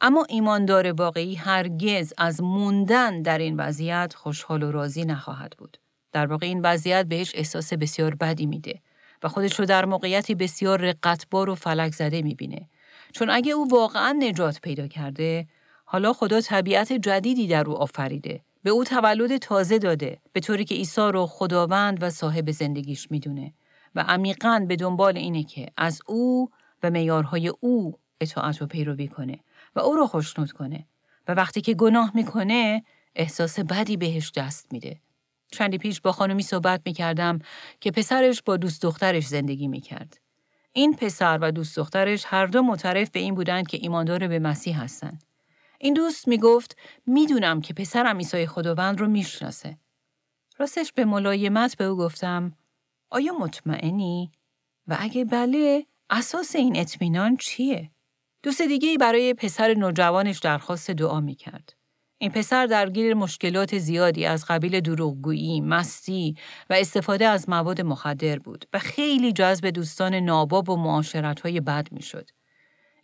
اما 0.00 0.26
ایماندار 0.28 0.92
واقعی 0.92 1.34
هرگز 1.34 2.12
از 2.18 2.42
موندن 2.42 3.22
در 3.22 3.38
این 3.38 3.56
وضعیت 3.56 4.14
خوشحال 4.14 4.62
و 4.62 4.70
راضی 4.70 5.04
نخواهد 5.04 5.54
بود. 5.58 5.76
در 6.12 6.26
واقع 6.26 6.46
این 6.46 6.60
وضعیت 6.62 7.06
بهش 7.06 7.32
احساس 7.34 7.72
بسیار 7.72 8.14
بدی 8.14 8.46
میده 8.46 8.80
و 9.22 9.28
خودش 9.28 9.60
رو 9.60 9.66
در 9.66 9.84
موقعیتی 9.84 10.34
بسیار 10.34 10.80
رقتبار 10.80 11.50
و 11.50 11.54
فلک 11.54 11.94
زده 11.94 12.22
می‌بینه. 12.22 12.68
چون 13.12 13.30
اگه 13.30 13.52
او 13.52 13.68
واقعا 13.70 14.12
نجات 14.12 14.60
پیدا 14.60 14.86
کرده، 14.86 15.46
حالا 15.84 16.12
خدا 16.12 16.40
طبیعت 16.40 16.92
جدیدی 16.92 17.46
در 17.46 17.66
او 17.66 17.76
آفریده. 17.76 18.40
به 18.62 18.70
او 18.70 18.84
تولد 18.84 19.36
تازه 19.36 19.78
داده 19.78 20.18
به 20.32 20.40
طوری 20.40 20.64
که 20.64 20.74
عیسی 20.74 21.00
رو 21.00 21.26
خداوند 21.26 22.02
و 22.02 22.10
صاحب 22.10 22.50
زندگیش 22.50 23.10
می‌دونه 23.10 23.52
و 23.94 24.00
عمیقا 24.00 24.64
به 24.68 24.76
دنبال 24.76 25.16
اینه 25.16 25.42
که 25.42 25.66
از 25.76 26.00
او 26.06 26.50
و 26.82 26.90
میارهای 26.90 27.52
او 27.60 27.98
اطاعت 28.20 28.62
و 28.62 28.66
پیروی 28.66 29.08
کنه 29.08 29.38
و 29.76 29.80
او 29.80 29.94
رو 29.94 30.06
خوشنود 30.06 30.52
کنه 30.52 30.86
و 31.28 31.34
وقتی 31.34 31.60
که 31.60 31.74
گناه 31.74 32.12
می‌کنه 32.14 32.84
احساس 33.14 33.60
بدی 33.60 33.96
بهش 33.96 34.32
دست 34.36 34.72
میده. 34.72 35.00
چندی 35.52 35.78
پیش 35.78 36.00
با 36.00 36.12
خانمی 36.12 36.42
صحبت 36.42 36.80
می‌کردم 36.86 37.38
که 37.80 37.90
پسرش 37.90 38.42
با 38.42 38.56
دوست 38.56 38.82
دخترش 38.82 39.26
زندگی 39.26 39.68
می‌کرد. 39.68 40.20
این 40.72 40.96
پسر 40.96 41.38
و 41.42 41.52
دوست 41.52 41.76
دخترش 41.76 42.24
هر 42.26 42.46
دو 42.46 42.62
معترف 42.62 43.10
به 43.10 43.20
این 43.20 43.34
بودند 43.34 43.68
که 43.68 43.78
ایماندار 43.80 44.28
به 44.28 44.38
مسیح 44.38 44.82
هستند. 44.82 45.24
این 45.78 45.94
دوست 45.94 46.28
می‌گفت 46.28 46.76
می‌دونم 47.06 47.60
که 47.60 47.74
پسرم 47.74 48.16
عیسی 48.16 48.46
خداوند 48.46 49.00
رو 49.00 49.08
می‌شناسه. 49.08 49.78
راستش 50.58 50.92
به 50.92 51.04
ملایمت 51.04 51.76
به 51.76 51.84
او 51.84 51.96
گفتم 51.96 52.56
آیا 53.10 53.32
مطمئنی؟ 53.32 54.32
و 54.88 54.96
اگه 55.00 55.24
بله 55.24 55.86
اساس 56.10 56.56
این 56.56 56.76
اطمینان 56.76 57.36
چیه؟ 57.36 57.90
دوست 58.42 58.62
دیگه 58.62 58.88
ای 58.88 58.96
برای 58.98 59.34
پسر 59.34 59.74
نوجوانش 59.74 60.38
درخواست 60.38 60.90
دعا 60.90 61.20
می‌کرد. 61.20 61.79
این 62.22 62.30
پسر 62.30 62.66
درگیر 62.66 63.14
مشکلات 63.14 63.78
زیادی 63.78 64.26
از 64.26 64.44
قبیل 64.48 64.80
دروغگویی، 64.80 65.60
مستی 65.60 66.34
و 66.70 66.74
استفاده 66.74 67.26
از 67.26 67.48
مواد 67.48 67.80
مخدر 67.80 68.38
بود 68.38 68.64
و 68.72 68.78
خیلی 68.78 69.32
جذب 69.32 69.66
دوستان 69.66 70.14
ناباب 70.14 70.68
و 70.68 70.76
معاشرتهای 70.76 71.60
بد 71.60 71.88
می‌شد. 71.92 72.30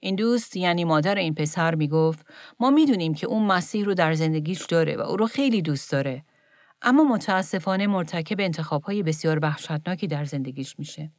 این 0.00 0.14
دوست 0.14 0.56
یعنی 0.56 0.84
مادر 0.84 1.14
این 1.14 1.34
پسر 1.34 1.74
می‌گفت 1.74 2.26
ما 2.60 2.70
می‌دونیم 2.70 3.14
که 3.14 3.26
اون 3.26 3.46
مسیح 3.46 3.84
رو 3.84 3.94
در 3.94 4.14
زندگیش 4.14 4.66
داره 4.66 4.96
و 4.96 5.00
او 5.00 5.16
رو 5.16 5.26
خیلی 5.26 5.62
دوست 5.62 5.92
داره 5.92 6.24
اما 6.82 7.04
متاسفانه 7.04 7.86
مرتکب 7.86 8.40
انتخابهای 8.40 9.02
بسیار 9.02 9.38
وحشتناکی 9.42 10.06
در 10.06 10.24
زندگیش 10.24 10.78
میشه. 10.78 11.12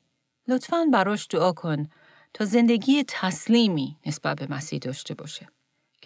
لطفاً 0.47 0.85
براش 0.93 1.27
دعا 1.29 1.51
کن 1.51 1.87
تا 2.33 2.45
زندگی 2.45 3.03
تسلیمی 3.07 3.97
نسبت 4.05 4.37
به 4.39 4.53
مسیح 4.53 4.79
داشته 4.79 5.13
باشه. 5.13 5.47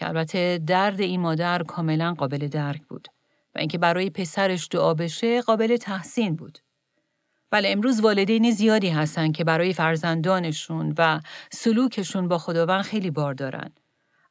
که 0.01 0.07
البته 0.07 0.59
درد 0.67 1.01
این 1.01 1.21
مادر 1.21 1.63
کاملا 1.63 2.13
قابل 2.17 2.47
درک 2.47 2.81
بود 2.87 3.07
و 3.55 3.59
اینکه 3.59 3.77
برای 3.77 4.09
پسرش 4.09 4.67
دعا 4.71 4.93
بشه 4.93 5.41
قابل 5.41 5.77
تحسین 5.77 6.35
بود. 6.35 6.59
بله 7.51 7.69
امروز 7.69 7.99
والدین 7.99 8.51
زیادی 8.51 8.89
هستن 8.89 9.31
که 9.31 9.43
برای 9.43 9.73
فرزندانشون 9.73 10.93
و 10.97 11.19
سلوکشون 11.51 12.27
با 12.27 12.37
خداوند 12.37 12.81
خیلی 12.81 13.11
بار 13.11 13.33
دارن. 13.33 13.71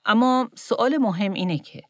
اما 0.04 0.50
سوال 0.54 0.96
مهم 0.96 1.32
اینه 1.32 1.58
که 1.58 1.82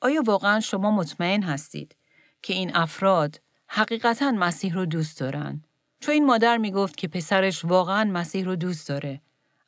آیا 0.00 0.22
واقعا 0.22 0.60
شما 0.60 0.90
مطمئن 0.90 1.42
هستید 1.42 1.96
که 2.42 2.54
این 2.54 2.76
افراد 2.76 3.40
حقیقتا 3.68 4.30
مسیح 4.30 4.74
رو 4.74 4.86
دوست 4.86 5.20
دارن؟ 5.20 5.62
چون 6.00 6.14
این 6.14 6.26
مادر 6.26 6.56
می‌گفت 6.56 6.96
که 6.96 7.08
پسرش 7.08 7.64
واقعا 7.64 8.04
مسیح 8.04 8.44
رو 8.44 8.56
دوست 8.56 8.88
داره 8.88 9.20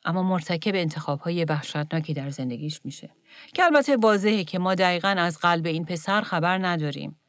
اما 0.07 0.23
مرتکب 0.23 0.75
انتخابهای 0.75 1.45
وحشتناکی 1.45 2.13
در 2.13 2.29
زندگیش 2.29 2.81
میشه. 2.83 3.09
که 3.53 3.63
البته 3.63 3.97
واضحه 3.97 4.43
که 4.43 4.59
ما 4.59 4.75
دقیقا 4.75 5.07
از 5.07 5.37
قلب 5.37 5.65
این 5.65 5.85
پسر 5.85 6.21
خبر 6.21 6.57
نداریم 6.57 7.19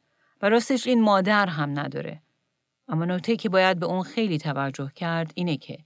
و 0.41 0.49
راستش 0.49 0.87
این 0.87 1.01
مادر 1.01 1.47
هم 1.47 1.79
نداره. 1.79 2.21
اما 2.87 3.05
نکته 3.05 3.35
که 3.35 3.49
باید 3.49 3.79
به 3.79 3.85
اون 3.85 4.03
خیلی 4.03 4.37
توجه 4.37 4.91
کرد 4.95 5.31
اینه 5.35 5.57
که 5.57 5.77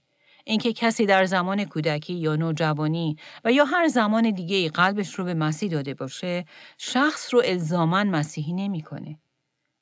اینکه 0.46 0.74
کسی 0.74 1.06
در 1.06 1.26
زمان 1.26 1.66
کودکی 1.66 2.14
یا 2.14 2.36
نوجوانی 2.36 3.18
و 3.46 3.52
یا 3.52 3.66
هر 3.66 3.88
زمان 3.88 4.32
دیگه 4.32 4.70
قلبش 4.70 5.14
رو 5.14 5.26
به 5.26 5.34
مسیح 5.34 5.72
داده 5.72 5.94
باشه 5.94 6.46
شخص 6.78 7.34
رو 7.34 7.42
الزاما 7.46 8.04
مسیحی 8.04 8.54
نمی‌کنه. 8.54 9.20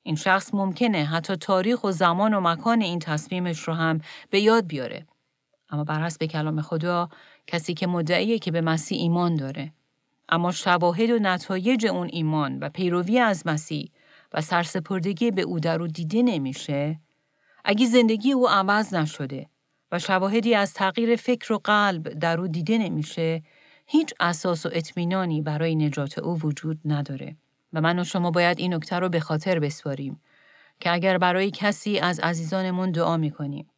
این 0.03 0.15
شخص 0.15 0.53
ممکنه 0.53 1.05
حتی 1.05 1.35
تاریخ 1.35 1.83
و 1.83 1.91
زمان 1.91 2.33
و 2.33 2.41
مکان 2.41 2.81
این 2.81 2.99
تصمیمش 2.99 3.59
رو 3.59 3.73
هم 3.73 4.01
به 4.29 4.39
یاد 4.39 4.67
بیاره. 4.67 5.07
اما 5.71 5.83
بر 5.83 6.03
حسب 6.03 6.25
کلام 6.25 6.61
خدا 6.61 7.09
کسی 7.47 7.73
که 7.73 7.87
مدعیه 7.87 8.39
که 8.39 8.51
به 8.51 8.61
مسیح 8.61 8.99
ایمان 8.99 9.35
داره. 9.35 9.73
اما 10.29 10.51
شواهد 10.51 11.09
و 11.09 11.19
نتایج 11.19 11.85
اون 11.85 12.09
ایمان 12.11 12.59
و 12.59 12.69
پیروی 12.69 13.19
از 13.19 13.47
مسیح 13.47 13.91
و 14.33 14.41
سرسپردگی 14.41 15.31
به 15.31 15.41
او 15.41 15.59
در 15.59 15.81
او 15.81 15.87
دیده 15.87 16.21
نمیشه. 16.21 16.99
اگه 17.65 17.85
زندگی 17.85 18.31
او 18.31 18.49
عوض 18.49 18.93
نشده 18.93 19.49
و 19.91 19.99
شواهدی 19.99 20.55
از 20.55 20.73
تغییر 20.73 21.15
فکر 21.15 21.53
و 21.53 21.61
قلب 21.63 22.09
در 22.09 22.41
او 22.41 22.47
دیده 22.47 22.77
نمیشه 22.77 23.43
هیچ 23.85 24.13
اساس 24.19 24.65
و 24.65 24.69
اطمینانی 24.73 25.41
برای 25.41 25.75
نجات 25.75 26.19
او 26.19 26.39
وجود 26.39 26.79
نداره. 26.85 27.35
و 27.73 27.81
من 27.81 27.99
و 27.99 28.03
شما 28.03 28.31
باید 28.31 28.59
این 28.59 28.73
نکته 28.73 28.99
رو 28.99 29.09
به 29.09 29.19
خاطر 29.19 29.59
بسپاریم 29.59 30.21
که 30.79 30.93
اگر 30.93 31.17
برای 31.17 31.51
کسی 31.51 31.99
از 31.99 32.19
عزیزانمون 32.19 32.91
دعا 32.91 33.17
می‌کنیم 33.17 33.70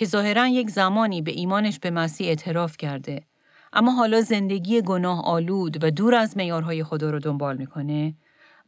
که 0.00 0.06
ظاهرا 0.06 0.46
یک 0.46 0.70
زمانی 0.70 1.22
به 1.22 1.30
ایمانش 1.30 1.78
به 1.78 1.90
مسیح 1.90 2.28
اعتراف 2.28 2.76
کرده. 2.76 3.22
اما 3.72 3.92
حالا 3.92 4.20
زندگی 4.20 4.82
گناه 4.82 5.24
آلود 5.24 5.84
و 5.84 5.90
دور 5.90 6.14
از 6.14 6.36
میارهای 6.36 6.84
خدا 6.84 7.10
رو 7.10 7.18
دنبال 7.18 7.56
می‌کنه. 7.56 8.14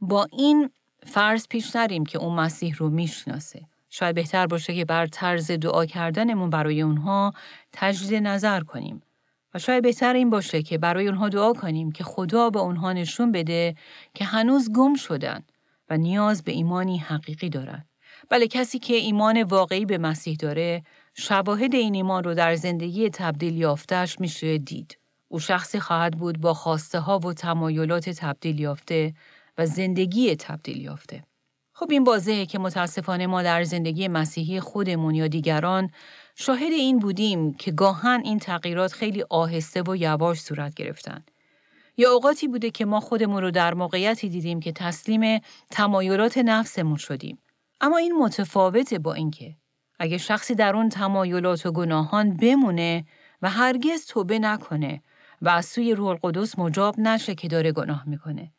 با 0.01 0.29
این 0.33 0.71
فرض 1.07 1.49
پیش 1.49 1.77
نریم 1.77 2.07
که 2.07 2.19
اون 2.19 2.35
مسیح 2.35 2.75
رو 2.77 2.91
می‌شناسه. 2.91 3.63
شاید 3.91 4.15
بهتر 4.15 4.47
باشه 4.47 4.75
که 4.75 4.85
بر 4.85 5.07
طرز 5.07 5.51
دعا 5.51 5.87
کردنمون 5.87 6.51
برای 6.51 6.83
اونها 6.83 7.33
تجدید 7.73 8.23
نظر 8.23 8.61
کنیم. 8.61 9.03
و 9.55 9.59
شاید 9.59 9.83
بهتر 9.83 10.15
این 10.15 10.31
باشه 10.31 10.63
که 10.63 10.79
برای 10.79 11.07
اونها 11.07 11.29
دعا 11.29 11.53
کنیم 11.53 11.93
که 11.93 12.05
خدا 12.05 12.51
به 12.51 12.61
اونها 12.61 12.93
نشون 12.93 13.33
بده 13.33 13.75
که 14.15 14.25
هنوز 14.25 14.73
گم 14.73 14.95
شدن 14.95 15.43
و 15.91 15.97
نیاز 15.97 16.43
به 16.43 16.53
ایمانی 16.53 16.99
حقیقی 16.99 17.49
دارن. 17.49 17.85
بله 18.29 18.47
کسی 18.47 18.79
که 18.79 18.95
ایمان 18.95 19.43
واقعی 19.43 19.87
به 19.87 19.99
مسیح 19.99 20.37
داره 20.37 20.83
شواهد 21.15 21.75
این 21.75 21.95
ایمان 21.95 22.25
رو 22.25 22.35
در 22.35 22.55
زندگی 22.55 23.11
تبدیل 23.11 23.57
یافتش 23.57 24.21
میشه 24.21 24.59
دید. 24.59 24.99
او 25.29 25.39
شخصی 25.39 25.81
خواهد 25.81 26.19
بود 26.19 26.41
با 26.41 26.55
خواسته 26.55 26.99
ها 26.99 27.19
و 27.19 27.33
تمایلات 27.33 28.11
تبدیل 28.11 28.61
یافته 28.61 29.15
و 29.59 29.67
زندگی 29.67 30.37
تبدیل 30.37 30.83
یافته. 30.83 31.25
خب 31.73 31.91
این 31.91 32.05
واضحه 32.05 32.47
که 32.47 32.59
متاسفانه 32.59 33.27
ما 33.27 33.43
در 33.43 33.65
زندگی 33.65 34.09
مسیحی 34.09 34.61
خودمون 34.61 35.15
یا 35.15 35.29
دیگران 35.29 35.91
شاهد 36.35 36.73
این 36.73 36.99
بودیم 36.99 37.55
که 37.55 37.71
گاهن 37.71 38.21
این 38.25 38.39
تغییرات 38.39 38.93
خیلی 38.93 39.25
آهسته 39.31 39.83
و 39.83 39.97
یواش 39.97 40.41
صورت 40.41 40.75
گرفتن. 40.75 41.25
یا 41.97 42.13
اوقاتی 42.13 42.49
بوده 42.49 42.71
که 42.71 42.85
ما 42.85 43.01
خودمون 43.01 43.43
رو 43.43 43.51
در 43.51 43.75
موقعیتی 43.75 44.29
دیدیم 44.29 44.61
که 44.61 44.73
تسلیم 44.73 45.41
تمایلات 45.71 46.39
نفسمون 46.39 46.97
شدیم. 46.97 47.39
اما 47.81 47.97
این 47.97 48.13
متفاوته 48.19 48.99
با 48.99 49.15
اینکه 49.15 49.57
اگه 49.99 50.19
شخصی 50.19 50.55
در 50.55 50.77
اون 50.77 50.89
تمایلات 50.89 51.67
و 51.67 51.73
گناهان 51.73 52.37
بمونه 52.37 53.05
و 53.43 53.51
هرگز 53.51 54.07
توبه 54.07 54.39
نکنه 54.39 55.03
و 55.43 55.49
از 55.49 55.67
سوی 55.67 55.95
روح 55.95 56.09
القدس 56.09 56.59
مجاب 56.59 57.01
نشه 57.01 57.35
که 57.35 57.49
داره 57.49 57.73
گناه 57.73 58.09
می‌کنه. 58.09 58.53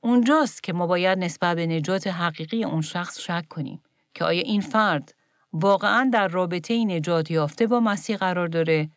اونجاست 0.00 0.62
که 0.62 0.72
ما 0.72 0.86
باید 0.86 1.18
نسبت 1.18 1.56
به 1.56 1.66
نجات 1.66 2.06
حقیقی 2.06 2.64
اون 2.64 2.80
شخص 2.80 3.20
شک 3.20 3.48
کنیم 3.48 3.82
که 4.14 4.24
آیا 4.24 4.42
این 4.42 4.60
فرد 4.60 5.14
واقعا 5.52 6.10
در 6.12 6.28
رابطه 6.28 6.84
نجات 6.84 7.30
یافته 7.30 7.66
با 7.66 7.80
مسیح 7.80 8.16
قرار 8.16 8.48
داره 8.48 8.90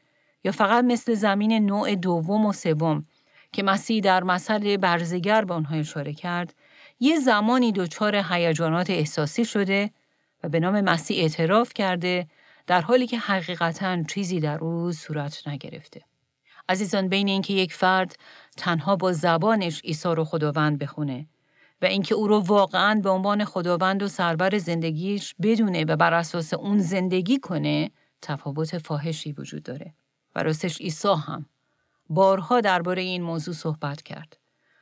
یا 0.43 0.51
فقط 0.51 0.83
مثل 0.83 1.13
زمین 1.13 1.65
نوع 1.65 1.95
دوم 1.95 2.45
و 2.45 2.53
سوم 2.53 3.05
که 3.51 3.63
مسیح 3.63 4.01
در 4.01 4.23
مسئله 4.23 4.77
برزگر 4.77 5.45
به 5.45 5.53
اونها 5.53 5.75
اشاره 5.75 6.13
کرد 6.13 6.55
یه 6.99 7.19
زمانی 7.19 7.71
دچار 7.71 8.15
هیجانات 8.15 8.89
احساسی 8.89 9.45
شده 9.45 9.89
به 10.47 10.59
نام 10.59 10.81
مسیح 10.81 11.21
اعتراف 11.21 11.73
کرده 11.73 12.27
در 12.67 12.81
حالی 12.81 13.07
که 13.07 13.17
حقیقتا 13.17 14.03
چیزی 14.03 14.39
در 14.39 14.57
او 14.57 14.91
صورت 14.91 15.47
نگرفته. 15.47 16.01
عزیزان 16.69 17.07
بین 17.07 17.27
اینکه 17.27 17.53
یک 17.53 17.73
فرد 17.73 18.15
تنها 18.57 18.95
با 18.95 19.11
زبانش 19.11 19.81
عیسی 19.81 20.09
رو 20.09 20.23
خداوند 20.23 20.79
بخونه 20.79 21.27
و 21.81 21.85
اینکه 21.85 22.15
او 22.15 22.27
رو 22.27 22.39
واقعا 22.39 22.99
به 23.03 23.09
عنوان 23.09 23.45
خداوند 23.45 24.03
و 24.03 24.07
سربر 24.07 24.57
زندگیش 24.57 25.35
بدونه 25.41 25.85
و 25.85 25.95
بر 25.95 26.13
اساس 26.13 26.53
اون 26.53 26.79
زندگی 26.79 27.39
کنه 27.39 27.91
تفاوت 28.21 28.77
فاحشی 28.77 29.31
وجود 29.31 29.63
داره. 29.63 29.93
و 30.35 30.43
راستش 30.43 30.81
عیسی 30.81 31.07
هم 31.27 31.45
بارها 32.09 32.61
درباره 32.61 33.01
این 33.01 33.21
موضوع 33.21 33.53
صحبت 33.53 34.01
کرد. 34.01 34.37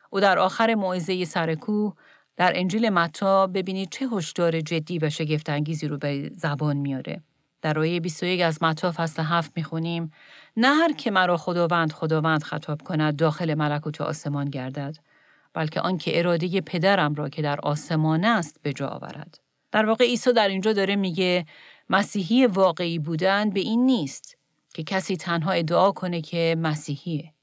او 0.09 0.19
در 0.19 0.39
آخر 0.39 0.75
موعظه 0.75 1.25
سرکو 1.25 1.91
در 2.37 2.51
انجیل 2.55 2.89
متا 2.89 3.47
ببینید 3.47 3.89
چه 3.89 4.07
هشدار 4.07 4.61
جدی 4.61 4.99
و 4.99 5.09
شگفت 5.09 5.49
انگیزی 5.49 5.87
رو 5.87 5.97
به 5.97 6.31
زبان 6.33 6.77
میاره. 6.77 7.21
در 7.61 7.79
آیه 7.79 7.99
21 7.99 8.41
از 8.41 8.63
متا 8.63 8.91
فصل 8.91 9.23
7 9.23 9.51
می‌خونیم 9.55 10.11
نه 10.57 10.67
هر 10.67 10.93
که 10.93 11.11
مرا 11.11 11.37
خداوند 11.37 11.91
خداوند 11.91 12.43
خطاب 12.43 12.81
کند 12.81 13.15
داخل 13.15 13.53
ملکوت 13.53 14.01
آسمان 14.01 14.49
گردد 14.49 14.97
بلکه 15.53 15.81
آنکه 15.81 16.19
اراده 16.19 16.61
پدرم 16.61 17.15
را 17.15 17.29
که 17.29 17.41
در 17.41 17.59
آسمان 17.59 18.25
است 18.25 18.59
به 18.61 18.73
جا 18.73 18.87
آورد. 18.87 19.39
در 19.71 19.85
واقع 19.85 20.05
عیسی 20.05 20.33
در 20.33 20.47
اینجا 20.47 20.73
داره 20.73 20.95
میگه 20.95 21.45
مسیحی 21.89 22.45
واقعی 22.45 22.99
بودن 22.99 23.49
به 23.49 23.59
این 23.59 23.85
نیست 23.85 24.37
که 24.73 24.83
کسی 24.83 25.17
تنها 25.17 25.51
ادعا 25.51 25.91
کنه 25.91 26.21
که 26.21 26.55
مسیحیه. 26.59 27.34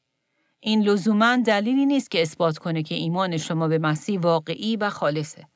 این 0.65 0.83
لزوما 0.83 1.37
دلیلی 1.37 1.87
نیست 1.87 2.11
که 2.11 2.23
اثبات 2.23 2.59
کنه 2.59 2.83
که 2.83 2.95
ایمان 2.95 3.37
شما 3.37 3.69
به 3.69 3.79
مسیح 3.79 4.21
واقعی 4.21 4.77
و 4.77 4.91
خالصه. 4.91 5.47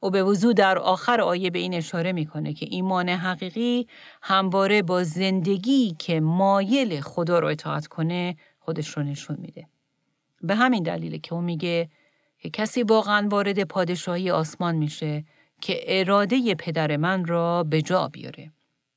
او 0.00 0.10
به 0.10 0.22
وضوع 0.22 0.52
در 0.52 0.78
آخر 0.78 1.20
آیه 1.20 1.50
به 1.50 1.58
این 1.58 1.74
اشاره 1.74 2.12
می‌کنه 2.12 2.52
که 2.52 2.66
ایمان 2.70 3.08
حقیقی 3.08 3.86
همواره 4.22 4.82
با 4.82 5.04
زندگی 5.04 5.96
که 5.98 6.20
مایل 6.20 7.00
خدا 7.00 7.38
رو 7.38 7.48
اطاعت 7.48 7.86
کنه 7.86 8.36
خودش 8.60 8.88
رو 8.88 9.02
نشون 9.02 9.36
میده. 9.40 9.66
به 10.42 10.54
همین 10.54 10.82
دلیله 10.82 11.18
که 11.18 11.34
او 11.34 11.40
میگه 11.40 11.88
که 12.38 12.50
کسی 12.50 12.82
واقعا 12.82 13.28
وارد 13.28 13.64
پادشاهی 13.64 14.30
آسمان 14.30 14.76
میشه 14.76 15.24
که 15.60 15.80
اراده 15.86 16.54
پدر 16.54 16.96
من 16.96 17.24
را 17.24 17.64
به 17.64 17.82
جا 17.82 18.08
بیاره. 18.08 18.52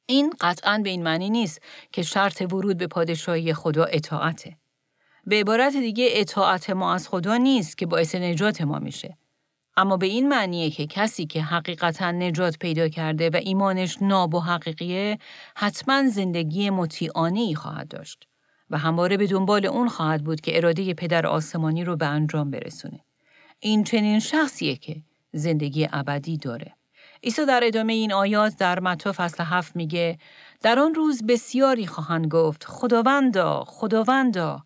این 0.06 0.34
قطعا 0.42 0.82
به 0.84 0.90
این 0.90 1.04
معنی 1.04 1.30
نیست 1.30 1.62
که 1.92 2.02
شرط 2.02 2.42
ورود 2.42 2.78
به 2.78 2.88
پادشاهی 2.88 3.54
خدا 3.54 3.84
اطاعته. 3.84 4.58
به 5.28 5.40
عبارت 5.40 5.76
دیگه 5.76 6.08
اطاعت 6.12 6.70
ما 6.70 6.94
از 6.94 7.08
خدا 7.08 7.38
نیست 7.38 7.78
که 7.78 7.86
باعث 7.86 8.16
نجات 8.16 8.62
ما 8.62 8.80
میشه. 8.80 9.18
اما 9.78 9.98
به 9.98 10.06
این 10.06 10.30
معنیه 10.30 10.70
که 10.70 10.88
کسی 10.88 11.26
که 11.26 11.42
حقیقتا 11.42 12.12
نجات 12.12 12.58
پیدا 12.58 12.88
کرده 12.88 13.30
و 13.30 13.36
ایمانش 13.36 13.98
ناب 14.02 14.36
و 14.36 14.40
حقیقیه 14.40 15.20
حتما 15.56 16.10
زندگی 16.10 16.70
مطیعانه 16.70 17.56
خواهد 17.56 17.88
داشت 17.88 18.28
و 18.70 18.78
همواره 18.78 19.18
به 19.18 19.28
دنبال 19.28 19.66
اون 19.66 19.90
خواهد 19.90 20.24
بود 20.24 20.42
که 20.42 20.58
اراده 20.58 20.94
پدر 20.94 21.28
آسمانی 21.28 21.84
رو 21.84 21.96
به 21.96 22.06
انجام 22.06 22.52
برسونه. 22.52 23.00
این 23.60 23.84
چنین 23.84 24.20
شخصیه 24.20 24.76
که 24.76 24.96
زندگی 25.34 25.88
ابدی 25.92 26.38
داره. 26.38 26.76
عیسی 27.24 27.46
در 27.46 27.62
ادامه 27.64 27.94
این 27.94 28.14
آیات 28.14 28.58
در 28.58 28.80
متا 28.80 29.12
فصل 29.12 29.44
هفت 29.44 29.76
میگه 29.76 30.20
در 30.62 30.80
آن 30.80 30.96
روز 30.96 31.24
بسیاری 31.26 31.88
خواهند 31.88 32.28
گفت 32.28 32.64
خداوندا 32.64 33.64
خداوندا 33.68 34.66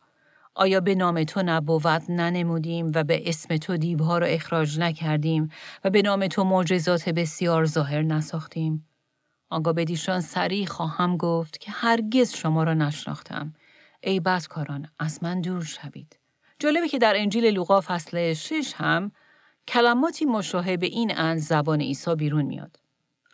آیا 0.56 0.80
به 0.80 0.96
نام 0.96 1.24
تو 1.24 1.44
نبوت 1.46 2.10
ننمودیم 2.10 2.92
و 2.96 3.04
به 3.04 3.30
اسم 3.30 3.58
تو 3.58 3.78
دیوها 3.78 4.18
را 4.18 4.28
اخراج 4.28 4.80
نکردیم 4.80 5.50
و 5.84 5.90
به 5.90 6.02
نام 6.02 6.28
تو 6.28 6.44
معجزات 6.44 7.10
بسیار 7.10 7.66
ظاهر 7.66 8.02
نساختیم؟ 8.02 8.88
آنگاه 9.50 9.74
به 9.74 9.86
دیشان 9.86 10.22
سریع 10.22 10.66
خواهم 10.66 11.18
گفت 11.18 11.58
که 11.58 11.72
هرگز 11.72 12.34
شما 12.34 12.64
را 12.64 12.74
نشناختم. 12.74 13.54
ای 14.02 14.20
بدکاران 14.20 14.88
از 15.00 15.24
من 15.24 15.42
دور 15.42 15.64
شوید. 15.64 16.20
جالبه 16.60 16.88
که 16.88 16.98
در 16.98 17.14
انجیل 17.18 17.46
لوقا 17.46 17.82
فصل 17.82 18.34
6 18.34 18.74
هم 18.76 19.12
کلماتی 19.68 20.26
مشابه 20.26 20.86
این 20.86 21.16
از 21.16 21.44
زبان 21.44 21.82
عیسی 21.82 22.16
بیرون 22.16 22.46
میاد. 22.46 22.79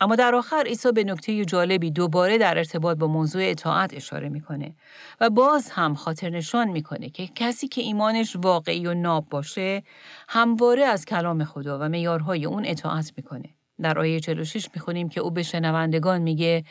اما 0.02 0.16
در 0.16 0.36
آخر 0.36 0.64
عیسی 0.66 0.92
به 0.92 1.04
نکته 1.04 1.46
جالبی 1.46 1.92
دوباره 1.92 2.38
در 2.38 2.58
ارتباط 2.58 2.98
با 2.98 3.08
موضوع 3.08 3.42
اطاعت 3.46 3.94
اشاره 3.94 4.30
می‌کنه 4.30 4.76
و 5.22 5.30
باز 5.30 5.70
هم 5.70 5.96
خاطر 5.96 6.30
نشان 6.30 6.68
می‌کنه 6.68 7.10
که 7.10 7.28
کسی 7.28 7.68
که 7.68 7.82
ایمانش 7.82 8.36
واقعی 8.36 8.88
و 8.88 8.94
ناب 8.94 9.30
باشه 9.30 9.84
همواره 10.30 10.84
از 10.84 11.06
کلام 11.06 11.44
خدا 11.44 11.80
و 11.80 11.90
میارهای 11.90 12.46
اون 12.46 12.66
اطاعت 12.66 13.14
می‌کنه. 13.18 13.50
در 13.82 14.00
آیه 14.00 14.20
46 14.20 14.70
می‌خونیم 14.76 15.10
که 15.10 15.22
او 15.22 15.32
به 15.32 15.44
شنوندگان 15.44 16.22
میگه 16.22 16.64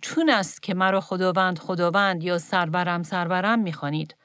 چون 0.00 0.30
است 0.30 0.62
که 0.62 0.74
مرا 0.74 1.00
خداوند 1.00 1.58
خداوند 1.58 2.24
یا 2.24 2.38
سرورم 2.38 3.02
سرورم 3.02 3.58
می‌خوانید 3.58 4.16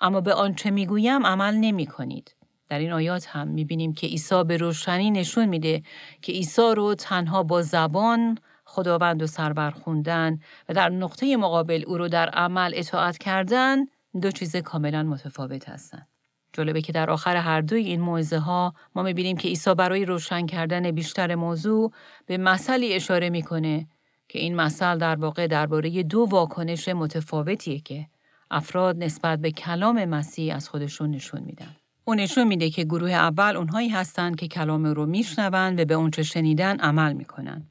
اما 0.00 0.20
به 0.20 0.34
آنچه 0.34 0.70
می‌گویم 0.70 1.26
عمل 1.26 1.54
نمی‌کنید. 1.54 2.34
در 2.72 2.78
این 2.78 2.92
آیات 2.92 3.26
هم 3.28 3.48
می‌بینیم 3.48 3.92
که 3.92 4.06
عیسی 4.06 4.44
به 4.44 4.56
روشنی 4.56 5.10
نشون 5.10 5.44
میده 5.44 5.82
که 6.22 6.32
عیسی 6.32 6.74
رو 6.76 6.94
تنها 6.94 7.42
با 7.42 7.62
زبان 7.62 8.38
خداوند 8.64 9.22
و 9.22 9.26
سربر 9.26 9.70
خوندن 9.70 10.38
و 10.68 10.74
در 10.74 10.88
نقطه 10.88 11.36
مقابل 11.36 11.84
او 11.86 11.98
رو 11.98 12.08
در 12.08 12.28
عمل 12.28 12.72
اطاعت 12.74 13.18
کردن 13.18 13.78
دو 14.22 14.30
چیز 14.30 14.56
کاملا 14.56 15.02
متفاوت 15.02 15.68
هستند. 15.68 16.08
جالبه 16.52 16.80
که 16.82 16.92
در 16.92 17.10
آخر 17.10 17.36
هر 17.36 17.60
دوی 17.60 17.84
این 17.84 18.00
موعظه 18.00 18.38
ها 18.38 18.74
ما 18.94 19.02
می‌بینیم 19.02 19.36
که 19.36 19.48
عیسی 19.48 19.74
برای 19.74 20.04
روشن 20.04 20.46
کردن 20.46 20.90
بیشتر 20.90 21.34
موضوع 21.34 21.92
به 22.26 22.38
مسئله 22.38 22.88
اشاره 22.92 23.30
می‌کنه 23.30 23.86
که 24.28 24.38
این 24.38 24.56
مسئله 24.56 24.98
در 24.98 25.16
واقع 25.16 25.46
درباره 25.46 26.02
دو 26.02 26.26
واکنش 26.30 26.88
متفاوتیه 26.88 27.80
که 27.80 28.06
افراد 28.50 29.04
نسبت 29.04 29.38
به 29.38 29.50
کلام 29.50 30.04
مسیح 30.04 30.54
از 30.56 30.68
خودشون 30.68 31.10
نشون 31.10 31.40
میدن. 31.40 31.76
اون 32.04 32.20
نشون 32.20 32.48
میده 32.48 32.70
که 32.70 32.84
گروه 32.84 33.10
اول 33.10 33.56
اونهایی 33.56 33.88
هستند 33.88 34.36
که 34.36 34.48
کلام 34.48 34.86
رو 34.86 35.06
میشنوند 35.06 35.80
و 35.80 35.84
به 35.84 35.94
اونچه 35.94 36.22
شنیدن 36.22 36.80
عمل 36.80 37.12
می‌کنن 37.12 37.66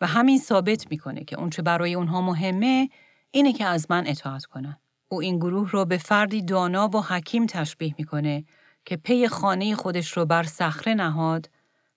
و 0.00 0.06
همین 0.06 0.38
ثابت 0.38 0.90
می‌کنه 0.90 1.24
که 1.24 1.38
اونچه 1.38 1.62
برای 1.62 1.94
اونها 1.94 2.20
مهمه 2.20 2.88
اینه 3.30 3.52
که 3.52 3.64
از 3.64 3.86
من 3.90 4.06
اطاعت 4.06 4.44
کنن. 4.44 4.76
او 5.08 5.20
این 5.20 5.36
گروه 5.36 5.70
رو 5.70 5.84
به 5.84 5.98
فردی 5.98 6.42
دانا 6.42 6.88
و 6.88 7.00
حکیم 7.00 7.46
تشبیه 7.46 7.94
می‌کنه 7.98 8.44
که 8.84 8.96
پی 8.96 9.28
خانه 9.28 9.74
خودش 9.74 10.12
رو 10.12 10.24
بر 10.24 10.42
صخره 10.42 10.94
نهاد 10.94 11.50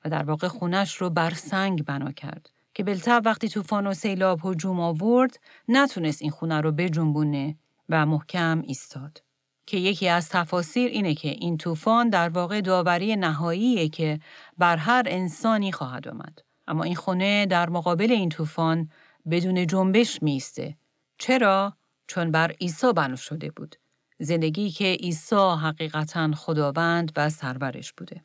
و 0.06 0.10
در 0.10 0.24
واقع 0.24 0.48
خونش 0.48 0.96
رو 0.96 1.10
بر 1.10 1.34
سنگ 1.34 1.86
بنا 1.86 2.12
کرد 2.12 2.50
که 2.74 2.84
بلتب 2.84 3.22
وقتی 3.26 3.50
طوفان 3.50 3.88
و 3.88 3.94
سیلاب 3.94 4.40
هجوم 4.44 4.80
آورد 4.80 5.40
نتونست 5.68 6.22
این 6.22 6.32
خونه 6.32 6.62
رو 6.62 6.72
بجنبونه 6.72 7.58
و 7.90 8.06
محکم 8.06 8.62
ایستاد. 8.62 9.27
که 9.68 9.78
یکی 9.78 10.08
از 10.08 10.30
تفاسیر 10.30 10.92
اینه 10.92 11.16
که 11.16 11.30
این 11.30 11.58
طوفان 11.58 12.10
در 12.10 12.30
واقع 12.30 12.62
داوری 12.62 13.16
نهاییه 13.16 13.90
که 13.90 14.20
بر 14.58 14.78
هر 14.78 15.04
انسانی 15.08 15.72
خواهد 15.72 16.08
آمد. 16.08 16.40
اما 16.68 16.84
این 16.84 16.96
خونه 16.96 17.46
در 17.46 17.70
مقابل 17.70 18.12
این 18.12 18.30
طوفان 18.30 18.90
بدون 19.32 19.68
جنبش 19.68 20.24
میسته. 20.24 20.78
چرا؟ 21.18 21.74
چون 22.08 22.32
بر 22.32 22.52
عیسی 22.52 22.94
بنا 22.94 23.16
شده 23.16 23.52
بود. 23.52 23.76
زندگی 24.20 24.70
که 24.70 24.98
عیسی 25.00 25.56
حقیقتا 25.62 26.32
خداوند 26.32 27.12
و 27.16 27.30
سرورش 27.30 27.94
بوده. 27.94 28.22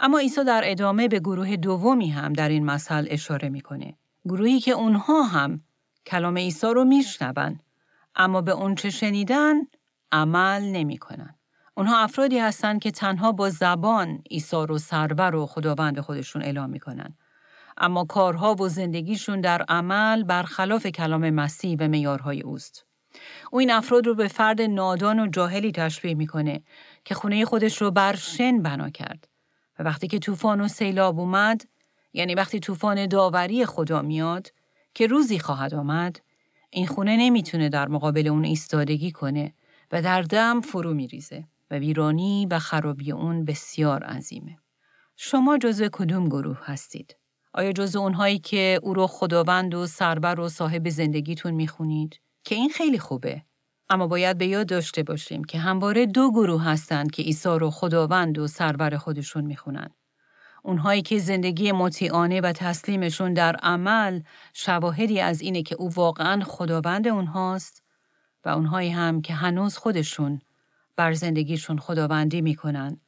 اما 0.00 0.18
عیسی 0.18 0.44
در 0.44 0.62
ادامه 0.64 1.08
به 1.08 1.18
گروه 1.18 1.56
دومی 1.56 2.08
هم 2.08 2.32
در 2.32 2.48
این 2.48 2.64
مسئله 2.64 3.08
اشاره 3.10 3.48
می‌کنه. 3.48 3.94
گروهی 4.24 4.60
که 4.60 4.70
اونها 4.70 5.22
هم 5.22 5.60
کلام 6.06 6.38
عیسی 6.38 6.66
رو 6.66 6.84
میشنون 6.84 7.60
اما 8.14 8.40
به 8.40 8.52
اونچه 8.52 8.90
شنیدن 8.90 9.54
عمل 10.12 10.62
نمی 10.62 10.98
کنن. 10.98 11.34
اونها 11.74 11.98
افرادی 11.98 12.38
هستند 12.38 12.80
که 12.80 12.90
تنها 12.90 13.32
با 13.32 13.50
زبان 13.50 14.22
ایثار 14.30 14.72
و 14.72 14.78
سرور 14.78 15.34
و 15.34 15.46
خداوند 15.46 16.00
خودشون 16.00 16.42
اعلام 16.42 16.70
می‌کنن. 16.70 17.16
اما 17.78 18.04
کارها 18.04 18.54
و 18.54 18.68
زندگیشون 18.68 19.40
در 19.40 19.62
عمل 19.68 20.22
برخلاف 20.22 20.86
کلام 20.86 21.30
مسیح 21.30 21.76
و 21.80 21.88
میارهای 21.88 22.42
اوست. 22.42 22.86
او 23.50 23.58
این 23.58 23.70
افراد 23.70 24.06
رو 24.06 24.14
به 24.14 24.28
فرد 24.28 24.62
نادان 24.62 25.20
و 25.20 25.26
جاهلی 25.26 25.72
تشبیه 25.72 26.14
می‌کنه 26.14 26.62
که 27.04 27.14
خونه 27.14 27.44
خودش 27.44 27.82
رو 27.82 27.90
بر 27.90 28.16
شن 28.16 28.62
بنا 28.62 28.90
کرد. 28.90 29.28
و 29.78 29.82
وقتی 29.82 30.08
که 30.08 30.18
طوفان 30.18 30.60
و 30.60 30.68
سیلاب 30.68 31.20
اومد، 31.20 31.62
یعنی 32.12 32.34
وقتی 32.34 32.60
طوفان 32.60 33.06
داوری 33.06 33.66
خدا 33.66 34.02
میاد 34.02 34.52
که 34.94 35.06
روزی 35.06 35.38
خواهد 35.38 35.74
آمد، 35.74 36.20
این 36.70 36.86
خونه 36.86 37.16
نمی‌تونه 37.16 37.68
در 37.68 37.88
مقابل 37.88 38.28
اون 38.28 38.44
ایستادگی 38.44 39.10
کنه 39.10 39.54
و 39.92 40.02
در 40.02 40.22
دم 40.22 40.60
فرو 40.60 40.94
میریزه 40.94 41.44
و 41.70 41.74
ویرانی 41.74 42.46
و 42.50 42.58
خرابی 42.58 43.12
اون 43.12 43.44
بسیار 43.44 44.02
عظیمه. 44.02 44.56
شما 45.16 45.58
جزو 45.58 45.88
کدوم 45.92 46.28
گروه 46.28 46.58
هستید؟ 46.64 47.16
آیا 47.54 47.72
جزو 47.72 47.98
اونهایی 47.98 48.38
که 48.38 48.80
او 48.82 48.94
رو 48.94 49.06
خداوند 49.06 49.74
و 49.74 49.86
سربر 49.86 50.40
و 50.40 50.48
صاحب 50.48 50.88
زندگیتون 50.88 51.54
می‌خونید؟ 51.54 52.20
که 52.44 52.54
این 52.54 52.68
خیلی 52.68 52.98
خوبه. 52.98 53.42
اما 53.90 54.06
باید 54.06 54.38
به 54.38 54.46
یاد 54.46 54.68
داشته 54.68 55.02
باشیم 55.02 55.44
که 55.44 55.58
همواره 55.58 56.06
دو 56.06 56.30
گروه 56.30 56.64
هستند 56.64 57.10
که 57.10 57.22
عیسی 57.22 57.48
رو 57.48 57.70
خداوند 57.70 58.38
و 58.38 58.46
سربر 58.46 58.96
خودشون 58.96 59.44
می‌خونن. 59.44 59.90
اونهایی 60.62 61.02
که 61.02 61.18
زندگی 61.18 61.72
مطیعانه 61.72 62.40
و 62.40 62.52
تسلیمشون 62.52 63.34
در 63.34 63.56
عمل 63.56 64.20
شواهدی 64.52 65.20
از 65.20 65.40
اینه 65.40 65.62
که 65.62 65.74
او 65.74 65.90
واقعا 65.94 66.44
خداوند 66.44 67.08
اونهاست 67.08 67.82
و 68.46 68.48
اونهایی 68.48 68.90
هم 68.90 69.22
که 69.22 69.34
هنوز 69.34 69.76
خودشون 69.76 70.40
بر 70.96 71.12
زندگیشون 71.12 71.78
خداوندی 71.78 72.40
می‌کنن 72.40 73.00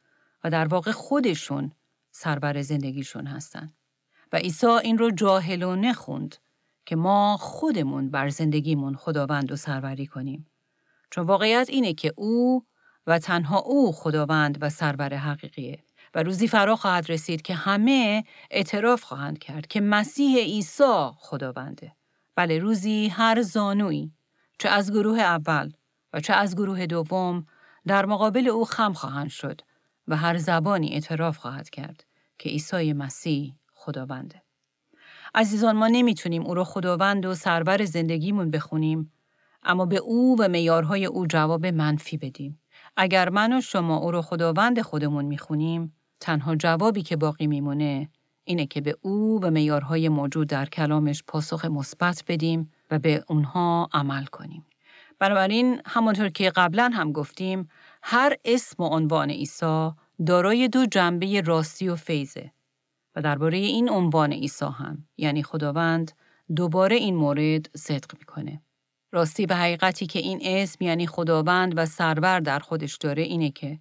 و 0.45 0.51
در 0.51 0.69
واقع 0.69 0.93
خودشون 0.93 1.73
سربر 2.11 2.63
زندگیشون 2.63 3.27
هستن. 3.27 3.73
و 4.33 4.37
عیسی 4.37 4.67
این 4.67 4.99
رو 4.99 5.11
جاهلانه 5.11 5.93
خوند 5.93 6.37
که 6.87 6.97
ما 6.97 7.37
خودمون 7.37 8.11
بر 8.11 8.29
زندگیمون 8.29 8.95
خداوند 8.97 9.53
و 9.53 9.57
سروری 9.57 10.07
کنیم. 10.07 10.51
چون 11.11 11.27
واقعیت 11.27 11.67
اینه 11.71 11.95
که 11.95 12.13
او 12.17 12.65
و 13.07 13.19
تنها 13.19 13.59
او 13.59 13.93
خداوند 13.93 14.59
و 14.61 14.69
سرور 14.71 15.15
حقیقیه 15.15 15.85
و 16.15 16.23
روزی 16.23 16.49
فرا 16.49 16.77
خواهد 16.77 17.11
رسید 17.11 17.43
که 17.43 17.55
همه 17.55 18.25
اعتراف 18.51 19.03
خواهند 19.03 19.39
کرد 19.39 19.67
که 19.67 19.81
مسیح 19.81 20.39
عیسی 20.39 21.11
خداونده. 21.17 21.93
بله 22.37 22.59
روزی 22.59 23.09
هر 23.09 23.43
زانوی 23.43 24.11
چه 24.59 24.69
از 24.69 24.93
گروه 24.93 25.19
اول 25.19 25.73
و 26.13 26.21
چه 26.21 26.33
از 26.33 26.57
گروه 26.57 26.87
دوم 26.87 27.47
در 27.87 28.07
مقابل 28.07 28.49
او 28.49 28.65
خم 28.65 28.93
خواهند 28.93 29.31
شد 29.31 29.61
و 30.09 30.17
هر 30.17 30.39
زبانی 30.39 30.89
اعتراف 30.89 31.37
خواهد 31.37 31.71
کرد 31.71 32.05
که 32.39 32.49
عیسی 32.49 32.93
مسیح 32.93 33.55
خداونده. 33.75 34.43
عزیزان 35.35 35.77
ما 35.77 35.89
نمی‌تونیم 35.89 36.47
او 36.47 36.55
رو 36.55 36.65
خداوند 36.65 37.27
و 37.27 37.35
سرور 37.35 37.85
زندگیمون 37.85 38.51
بخونیم 38.51 39.13
اما 39.63 39.87
به 39.87 39.97
او 39.97 40.37
و 40.39 40.49
میارهای 40.49 41.07
او 41.07 41.27
جواب 41.27 41.67
منفی 41.67 42.17
بدیم. 42.17 42.61
اگر 42.97 43.29
من 43.29 43.53
و 43.53 43.61
شما 43.61 43.97
او 43.97 44.11
رو 44.11 44.23
خداوند 44.23 44.81
خودمون 44.81 45.25
می‌خونیم 45.25 45.97
تنها 46.21 46.57
جوابی 46.57 47.03
که 47.03 47.17
باقی 47.17 47.47
میمونه 47.47 48.09
اینه 48.45 48.67
که 48.67 48.81
به 48.81 48.97
او 49.01 49.41
و 49.43 49.51
میارهای 49.51 50.09
موجود 50.09 50.49
در 50.49 50.67
کلامش 50.67 51.23
پاسخ 51.27 51.65
مثبت 51.65 52.25
بدیم 52.29 52.73
و 52.91 52.99
به 52.99 53.25
اونها 53.29 53.89
عمل 53.93 54.25
کنیم. 54.25 54.67
بنابراین 55.19 55.81
همانطور 55.87 56.29
که 56.29 56.51
قبلا 56.51 56.91
هم 56.95 57.13
گفتیم 57.13 57.69
هر 58.03 58.37
اسم 58.45 58.83
و 58.83 58.87
عنوان 58.87 59.31
عیسی 59.31 59.91
دارای 60.27 60.69
دو 60.69 60.87
جنبه 60.87 61.41
راستی 61.41 61.89
و 61.89 61.97
فیضه 61.97 62.51
و 63.17 63.23
درباره 63.23 63.59
این 63.59 63.91
عنوان 63.91 64.33
عیسی 64.33 64.65
هم 64.65 65.05
یعنی 65.17 65.43
خداوند 65.43 66.13
دوباره 66.57 66.97
این 66.97 67.17
مورد 67.17 67.71
صدق 67.77 68.19
می‌کنه. 68.19 68.63
راستی 69.13 69.47
به 69.47 69.55
حقیقتی 69.55 70.07
که 70.07 70.19
این 70.19 70.41
اسم 70.43 70.85
یعنی 70.85 71.07
خداوند 71.07 71.73
و 71.77 71.87
سرور 71.87 72.41
در 72.41 72.59
خودش 72.59 72.97
داره 72.97 73.23
اینه 73.23 73.51
که 73.51 73.79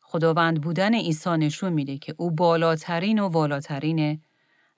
خداوند 0.00 0.60
بودن 0.60 0.94
عیسی 0.94 1.30
نشون 1.30 1.72
میده 1.72 1.98
که 1.98 2.14
او 2.16 2.30
بالاترین 2.30 3.18
و 3.18 3.28
والاترینه 3.28 4.20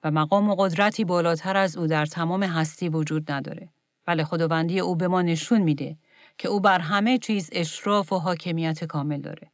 و 0.04 0.10
مقام 0.10 0.50
و 0.50 0.54
قدرتی 0.54 1.04
بالاتر 1.04 1.56
از 1.56 1.76
او 1.76 1.86
در 1.86 2.06
تمام 2.06 2.42
هستی 2.42 2.88
وجود 2.88 3.32
نداره. 3.32 3.68
بله 4.06 4.24
خداوندی 4.24 4.80
او 4.80 4.96
به 4.96 5.08
ما 5.08 5.22
نشون 5.22 5.60
میده 5.60 5.96
که 6.38 6.48
او 6.48 6.60
بر 6.60 6.78
همه 6.78 7.18
چیز 7.18 7.48
اشراف 7.52 8.12
و 8.12 8.18
حاکمیت 8.18 8.84
کامل 8.84 9.20
داره. 9.20 9.50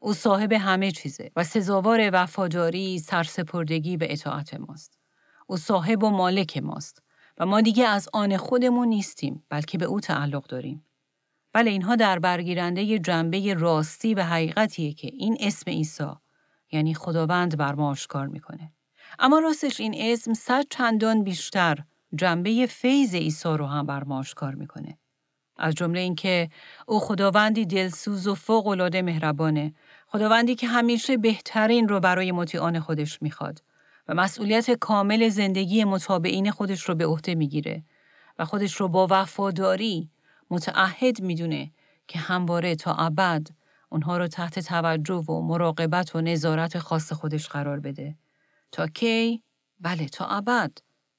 او 0.00 0.14
صاحب 0.14 0.52
همه 0.52 0.90
چیزه 0.90 1.30
و 1.36 1.44
سزاوار 1.44 2.10
وفاداری، 2.12 2.98
سرسپردگی 2.98 3.96
به 3.96 4.12
اطاعت 4.12 4.54
ماست. 4.54 4.98
او 5.46 5.56
صاحب 5.56 6.04
و 6.04 6.10
مالک 6.10 6.58
ماست 6.58 7.02
و 7.38 7.46
ما 7.46 7.60
دیگه 7.60 7.86
از 7.86 8.08
آن 8.12 8.36
خودمون 8.36 8.88
نیستیم 8.88 9.44
بلکه 9.48 9.78
به 9.78 9.84
او 9.84 10.00
تعلق 10.00 10.46
داریم. 10.46 10.84
بله 11.52 11.70
اینها 11.70 11.96
در 11.96 12.18
برگیرنده 12.18 12.98
جنبه 12.98 13.54
راستی 13.54 14.14
و 14.14 14.22
حقیقتیه 14.22 14.92
که 14.92 15.10
این 15.12 15.36
اسم 15.40 15.70
عیسی 15.70 16.10
یعنی 16.72 16.94
خداوند 16.94 17.56
بر 17.56 17.74
ما 17.74 17.90
آشکار 17.90 18.26
می‌کنه. 18.26 18.72
اما 19.18 19.38
راستش 19.38 19.80
این 19.80 19.94
اسم 19.96 20.34
صد 20.34 20.64
چندان 20.70 21.24
بیشتر 21.24 21.78
جنبه 22.14 22.66
فیض 22.66 23.14
عیسی 23.14 23.48
رو 23.48 23.66
هم 23.66 23.86
بر 23.86 24.04
آشکار 24.12 24.54
می‌کنه. 24.54 24.98
از 25.56 25.74
جمله 25.74 26.00
اینکه 26.00 26.48
او 26.86 27.00
خداوندی 27.00 27.66
دلسوز 27.66 28.26
و 28.26 28.34
فوق 28.34 28.68
مهربانه 28.96 29.74
خداوندی 30.06 30.54
که 30.54 30.66
همیشه 30.66 31.16
بهترین 31.16 31.88
رو 31.88 32.00
برای 32.00 32.32
مطیعان 32.32 32.80
خودش 32.80 33.22
می‌خواد 33.22 33.62
و 34.08 34.14
مسئولیت 34.14 34.70
کامل 34.70 35.28
زندگی 35.28 35.84
متابعین 35.84 36.50
خودش 36.50 36.82
رو 36.82 36.94
به 36.94 37.06
عهده 37.06 37.34
می‌گیره 37.34 37.82
و 38.38 38.44
خودش 38.44 38.74
رو 38.74 38.88
با 38.88 39.06
وفاداری 39.10 40.10
متعهد 40.50 41.22
می‌دونه 41.22 41.70
که 42.08 42.18
همواره 42.18 42.74
تا 42.74 42.94
ابد 42.94 43.48
اونها 43.90 44.18
رو 44.18 44.26
تحت 44.26 44.58
توجه 44.58 45.14
و 45.14 45.40
مراقبت 45.40 46.16
و 46.16 46.20
نظارت 46.20 46.78
خاص 46.78 47.12
خودش 47.12 47.48
قرار 47.48 47.80
بده. 47.80 48.16
تا 48.72 48.86
کی؟ 48.86 49.42
بله 49.80 50.08
تا 50.08 50.26
ابد 50.26 50.78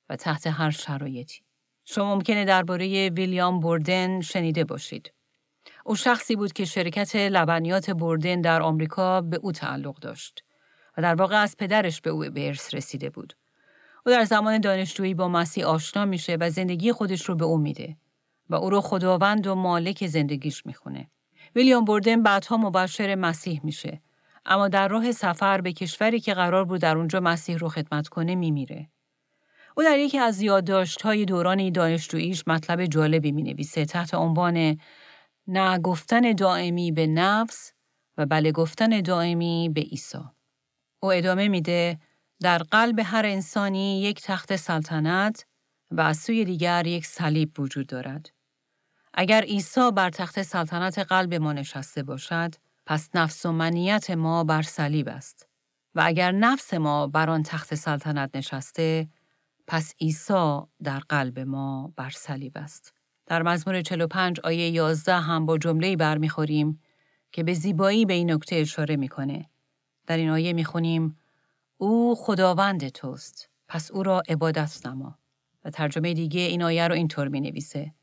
و 0.09 0.15
تحت 0.15 0.47
هر 0.47 0.71
شرایطی. 0.71 1.41
شما 1.85 2.15
ممکنه 2.15 2.45
درباره 2.45 3.09
ویلیام 3.09 3.59
بوردن 3.59 4.21
شنیده 4.21 4.63
باشید. 4.63 5.13
او 5.85 5.95
شخصی 5.95 6.35
بود 6.35 6.53
که 6.53 6.65
شرکت 6.65 7.15
لبنیات 7.15 7.89
بردن 7.89 8.41
در 8.41 8.61
آمریکا 8.61 9.21
به 9.21 9.37
او 9.37 9.51
تعلق 9.51 9.99
داشت 9.99 10.43
و 10.97 11.01
در 11.01 11.15
واقع 11.15 11.41
از 11.41 11.57
پدرش 11.57 12.01
به 12.01 12.09
او 12.09 12.19
به 12.19 12.47
ارث 12.47 12.73
رسیده 12.73 13.09
بود. 13.09 13.33
او 14.05 14.11
در 14.11 14.23
زمان 14.23 14.59
دانشجویی 14.61 15.13
با 15.13 15.27
مسیح 15.27 15.65
آشنا 15.65 16.05
میشه 16.05 16.37
و 16.39 16.49
زندگی 16.49 16.91
خودش 16.91 17.29
رو 17.29 17.35
به 17.35 17.45
او 17.45 17.57
میده 17.57 17.97
و 18.49 18.55
او 18.55 18.69
رو 18.69 18.81
خداوند 18.81 19.47
و 19.47 19.55
مالک 19.55 20.07
زندگیش 20.07 20.65
می‌خونه. 20.65 21.09
ویلیام 21.55 21.85
بردن 21.85 22.23
بعدها 22.23 22.57
مبشر 22.57 23.15
مسیح 23.15 23.61
میشه 23.63 24.01
اما 24.49 24.67
در 24.67 24.87
راه 24.87 25.11
سفر 25.11 25.61
به 25.61 25.73
کشوری 25.73 26.19
که 26.19 26.33
قرار 26.33 26.65
بود 26.65 26.81
در 26.81 26.97
اونجا 26.97 27.19
مسیح 27.19 27.57
رو 27.57 27.69
خدمت 27.69 28.07
کنه 28.07 28.35
میمیره. 28.35 28.89
او 29.77 29.83
در 29.83 29.97
یکی 29.97 30.19
از 30.19 30.41
یادداشت‌های 30.41 31.25
دوران 31.25 31.71
دانشجوییش 31.71 32.43
مطلب 32.47 32.85
جالبی 32.85 33.31
می 33.31 33.43
نویسه 33.43 33.85
تحت 33.85 34.13
عنوان 34.13 34.77
نه 35.47 35.79
گفتن 35.79 36.31
دائمی 36.31 36.91
به 36.91 37.07
نفس 37.07 37.73
و 38.17 38.25
بله 38.25 38.51
گفتن 38.51 39.01
دائمی 39.01 39.69
به 39.73 39.81
عیسی. 39.81 40.23
او 40.99 41.11
ادامه 41.11 41.47
میده 41.47 41.99
در 42.41 42.57
قلب 42.57 42.99
هر 43.03 43.25
انسانی 43.25 44.01
یک 44.01 44.21
تخت 44.21 44.55
سلطنت 44.55 45.45
و 45.91 46.01
از 46.01 46.17
سوی 46.17 46.45
دیگر 46.45 46.87
یک 46.87 47.05
صلیب 47.05 47.59
وجود 47.59 47.87
دارد. 47.87 48.29
اگر 49.13 49.41
عیسی 49.41 49.91
بر 49.91 50.09
تخت 50.09 50.41
سلطنت 50.41 50.99
قلب 50.99 51.33
ما 51.33 51.53
نشسته 51.53 52.03
باشد، 52.03 52.55
پس 52.89 53.09
نفس 53.13 53.45
و 53.45 53.51
منیت 53.51 54.11
ما 54.11 54.43
بر 54.43 54.61
صلیب 54.61 55.09
است. 55.09 55.47
و 55.95 56.01
اگر 56.05 56.31
نفس 56.31 56.73
ما 56.73 57.07
بر 57.07 57.29
آن 57.29 57.43
تخت 57.43 57.75
سلطنت 57.75 58.29
نشسته، 58.35 59.09
پس 59.67 59.93
عیسی 60.01 60.61
در 60.83 60.99
قلب 60.99 61.39
ما 61.39 61.93
بر 61.95 62.09
صلیب 62.09 62.51
است. 62.55 62.93
در 63.25 63.41
مزمور 63.41 63.81
45 63.81 64.39
آیه 64.39 64.69
11 64.69 65.13
هم 65.13 65.45
با 65.45 65.57
جمله‌ای 65.57 65.95
برمیخوریم 65.95 66.81
که 67.31 67.43
به 67.43 67.53
زیبایی 67.53 68.05
به 68.05 68.13
این 68.13 68.31
نکته 68.31 68.55
اشاره 68.55 68.95
می‌کنه. 68.95 69.49
در 70.07 70.17
این 70.17 70.29
آیه 70.29 70.53
می‌خونیم 70.53 71.17
او 71.77 72.15
خداوند 72.15 72.89
توست 72.89 73.49
پس 73.67 73.91
او 73.91 74.03
را 74.03 74.21
عبادت 74.29 74.85
نما 74.85 75.19
و 75.65 75.69
ترجمه 75.69 76.13
دیگه 76.13 76.41
این 76.41 76.63
آیه 76.63 76.87
رو 76.87 76.95
اینطور 76.95 77.27
می 77.27 77.41
نویسه. 77.41 77.93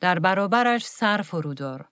در 0.00 0.18
برابرش 0.18 0.86
سر 0.86 1.22
فرودار 1.22 1.89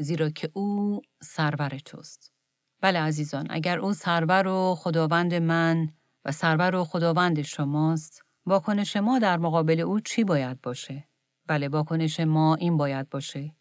زیرا 0.00 0.30
که 0.30 0.50
او 0.54 1.00
سرور 1.22 1.78
توست. 1.78 2.32
بله 2.80 2.98
عزیزان 2.98 3.46
اگر 3.50 3.78
او 3.78 3.92
سرور 3.92 4.46
و 4.46 4.74
خداوند 4.74 5.34
من 5.34 5.88
و 6.24 6.32
سرور 6.32 6.74
و 6.74 6.84
خداوند 6.84 7.42
شماست 7.42 8.22
واکنش 8.46 8.96
ما 8.96 9.18
در 9.18 9.36
مقابل 9.36 9.80
او 9.80 10.00
چی 10.00 10.24
باید 10.24 10.60
باشه؟ 10.60 11.08
بله 11.46 11.68
واکنش 11.68 12.20
ما 12.20 12.54
این 12.54 12.76
باید 12.76 13.08
باشه 13.08 13.54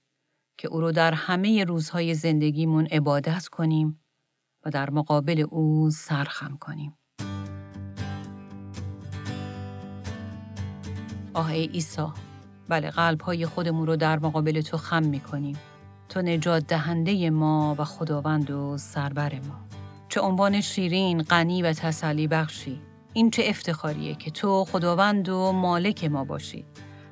که 0.58 0.68
او 0.68 0.82
رو 0.82 0.92
در 0.92 1.14
همه 1.14 1.64
روزهای 1.64 2.14
زندگیمون 2.14 2.86
عبادت 2.86 3.48
کنیم 3.48 4.04
و 4.66 4.70
در 4.70 4.90
مقابل 4.90 5.46
او 5.50 5.90
سرخم 5.90 6.58
کنیم. 6.58 6.98
آه 11.34 11.52
ای 11.52 11.70
ایسا 11.74 12.14
بله 12.70 12.90
قلب 12.90 13.22
های 13.22 13.46
خودمون 13.46 13.88
رو 13.88 13.96
در 13.96 14.20
مقابل 14.20 14.62
تو 14.62 14.78
خم 14.78 15.04
می 15.06 15.20
کنیم. 15.20 15.58
تو 16.10 16.22
نجات 16.22 16.68
دهنده 16.68 17.30
ما 17.30 17.76
و 17.78 17.86
خداوند 17.86 18.52
و 18.52 18.78
سربر 18.78 19.34
ما. 19.34 19.66
چه 20.10 20.22
عنوان 20.22 20.62
شیرین، 20.62 21.22
غنی 21.22 21.62
و 21.62 21.74
تسلی 21.74 22.28
بخشی. 22.28 22.82
این 23.14 23.32
چه 23.32 23.44
افتخاریه 23.46 24.16
که 24.16 24.32
تو 24.32 24.66
خداوند 24.66 25.30
و 25.30 25.52
مالک 25.52 26.06
ما 26.06 26.24
باشی 26.24 26.66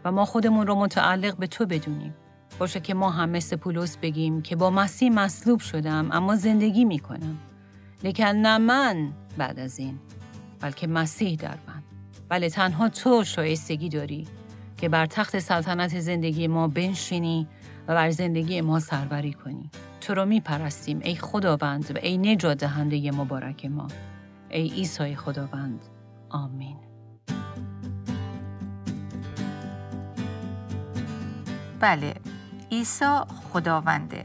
و 0.05 0.11
ما 0.11 0.25
خودمون 0.25 0.67
رو 0.67 0.75
متعلق 0.75 1.37
به 1.37 1.47
تو 1.47 1.65
بدونیم. 1.65 2.15
باشه 2.59 2.79
که 2.79 2.93
ما 2.93 3.09
هم 3.09 3.29
مثل 3.29 3.55
پولس 3.55 3.97
بگیم 3.97 4.41
که 4.41 4.55
با 4.55 4.69
مسیح 4.69 5.11
مصلوب 5.11 5.59
شدم 5.59 6.09
اما 6.11 6.35
زندگی 6.35 6.85
می‌کنم. 6.85 7.37
لیکن 8.03 8.23
نه 8.23 8.57
من 8.57 9.13
بعد 9.37 9.59
از 9.59 9.79
این 9.79 9.99
بلکه 10.59 10.87
مسیح 10.87 11.35
در 11.35 11.57
من. 11.67 11.83
بله 12.29 12.49
تنها 12.49 12.89
تو 12.89 13.23
شایستگی 13.23 13.89
داری 13.89 14.27
که 14.77 14.89
بر 14.89 15.05
تخت 15.05 15.39
سلطنت 15.39 15.99
زندگی 15.99 16.47
ما 16.47 16.67
بنشینی 16.67 17.47
و 17.87 17.95
بر 17.95 18.09
زندگی 18.09 18.61
ما 18.61 18.79
سربری 18.79 19.33
کنی. 19.33 19.71
تو 20.01 20.13
رو 20.13 20.25
می 20.25 20.41
پرستیم 20.41 20.99
ای 21.03 21.15
خداوند 21.15 21.95
و 21.95 21.99
ای 22.01 22.17
نجات 22.17 22.57
دهنده 22.57 23.11
مبارک 23.11 23.65
ما. 23.65 23.87
ای 24.49 24.69
عیسی 24.69 25.15
خداوند. 25.15 25.79
آمین. 26.29 26.77
بله 31.79 32.13
عیسی 32.71 33.19
خداونده 33.53 34.23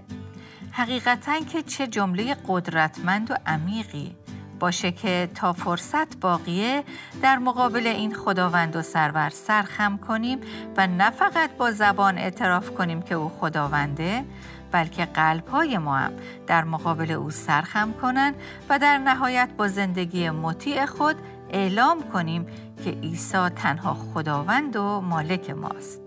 حقیقتا 0.71 1.41
که 1.41 1.63
چه 1.63 1.87
جمله 1.87 2.37
قدرتمند 2.49 3.31
و 3.31 3.35
عمیقی 3.47 4.17
باشه 4.63 4.93
که 4.93 5.29
تا 5.35 5.53
فرصت 5.53 6.21
باقیه 6.21 6.85
در 7.23 7.39
مقابل 7.39 7.87
این 7.87 8.15
خداوند 8.15 8.77
و 8.77 8.83
سرور 8.83 9.31
سرخم 9.31 9.97
کنیم 9.97 10.39
و 10.77 10.87
نه 10.87 11.11
فقط 11.11 11.51
با 11.51 11.71
زبان 11.71 12.19
اعتراف 12.19 12.71
کنیم 12.71 13.03
که 13.03 13.15
او 13.15 13.29
خداونده 13.29 14.25
بلکه 14.73 15.05
قلب 15.05 15.49
های 15.49 15.79
ما 15.79 15.97
هم 15.97 16.13
در 16.47 16.65
مقابل 16.65 17.11
او 17.11 17.31
سرخم 17.31 17.93
کنند 17.93 18.35
و 18.69 18.79
در 18.79 18.99
نهایت 18.99 19.49
با 19.57 19.69
زندگی 19.69 20.31
مطیع 20.31 20.87
خود 20.87 21.17
اعلام 21.51 22.03
کنیم 22.13 22.47
که 22.85 22.91
عیسی 22.91 23.49
تنها 23.49 23.95
خداوند 23.95 24.77
و 24.77 25.01
مالک 25.01 25.51
ماست. 25.51 26.01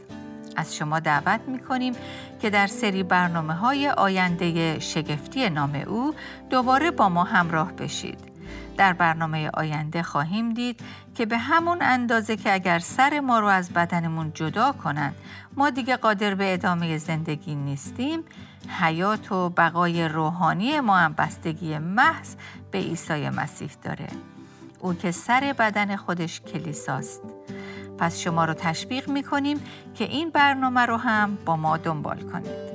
از 0.56 0.76
شما 0.76 1.00
دعوت 1.00 1.42
می 1.48 1.60
کنیم 1.60 1.94
که 2.42 2.50
در 2.50 2.68
سری 2.68 3.04
برنامه 3.04 3.54
های 3.54 3.90
آینده 3.90 4.80
شگفتی 4.80 5.50
نام 5.50 5.84
او 5.88 6.14
دوباره 6.50 6.92
با 6.92 7.10
ما 7.10 7.24
همراه 7.24 7.72
بشید. 7.72 8.35
در 8.76 8.94
برنامه 8.94 9.50
آینده 9.54 10.04
خواهیم 10.04 10.54
دید 10.54 10.80
که 11.16 11.26
به 11.26 11.38
همون 11.38 11.78
اندازه 11.82 12.38
که 12.38 12.54
اگر 12.54 12.80
سر 12.80 13.20
ما 13.20 13.40
رو 13.40 13.48
از 13.48 13.70
بدنمون 13.70 14.32
جدا 14.34 14.72
کنند 14.72 15.16
ما 15.56 15.70
دیگه 15.70 15.96
قادر 15.98 16.36
به 16.36 16.54
ادامه 16.54 16.98
زندگی 16.98 17.56
نیستیم. 17.56 18.20
حیات 18.82 19.32
و 19.32 19.50
بقای 19.50 20.08
روحانی 20.08 20.80
ما 20.80 20.98
هم 20.98 21.14
بستگی 21.14 21.78
محض 21.78 22.36
به 22.72 22.78
عیسی 22.78 23.30
مسیح 23.30 23.70
داره. 23.84 24.08
او 24.80 24.94
که 24.94 25.12
سر 25.12 25.56
بدن 25.60 25.96
خودش 25.96 26.42
کلیساست. 26.42 27.22
پس 27.98 28.20
شما 28.20 28.46
رو 28.46 28.54
تشویق 28.54 29.10
می 29.10 29.24
کنیم 29.24 29.60
که 29.96 30.04
این 30.04 30.30
برنامه 30.30 30.82
رو 30.82 30.98
هم 30.98 31.38
با 31.46 31.56
ما 31.56 31.78
دنبال 31.78 32.22
کنید. 32.22 32.75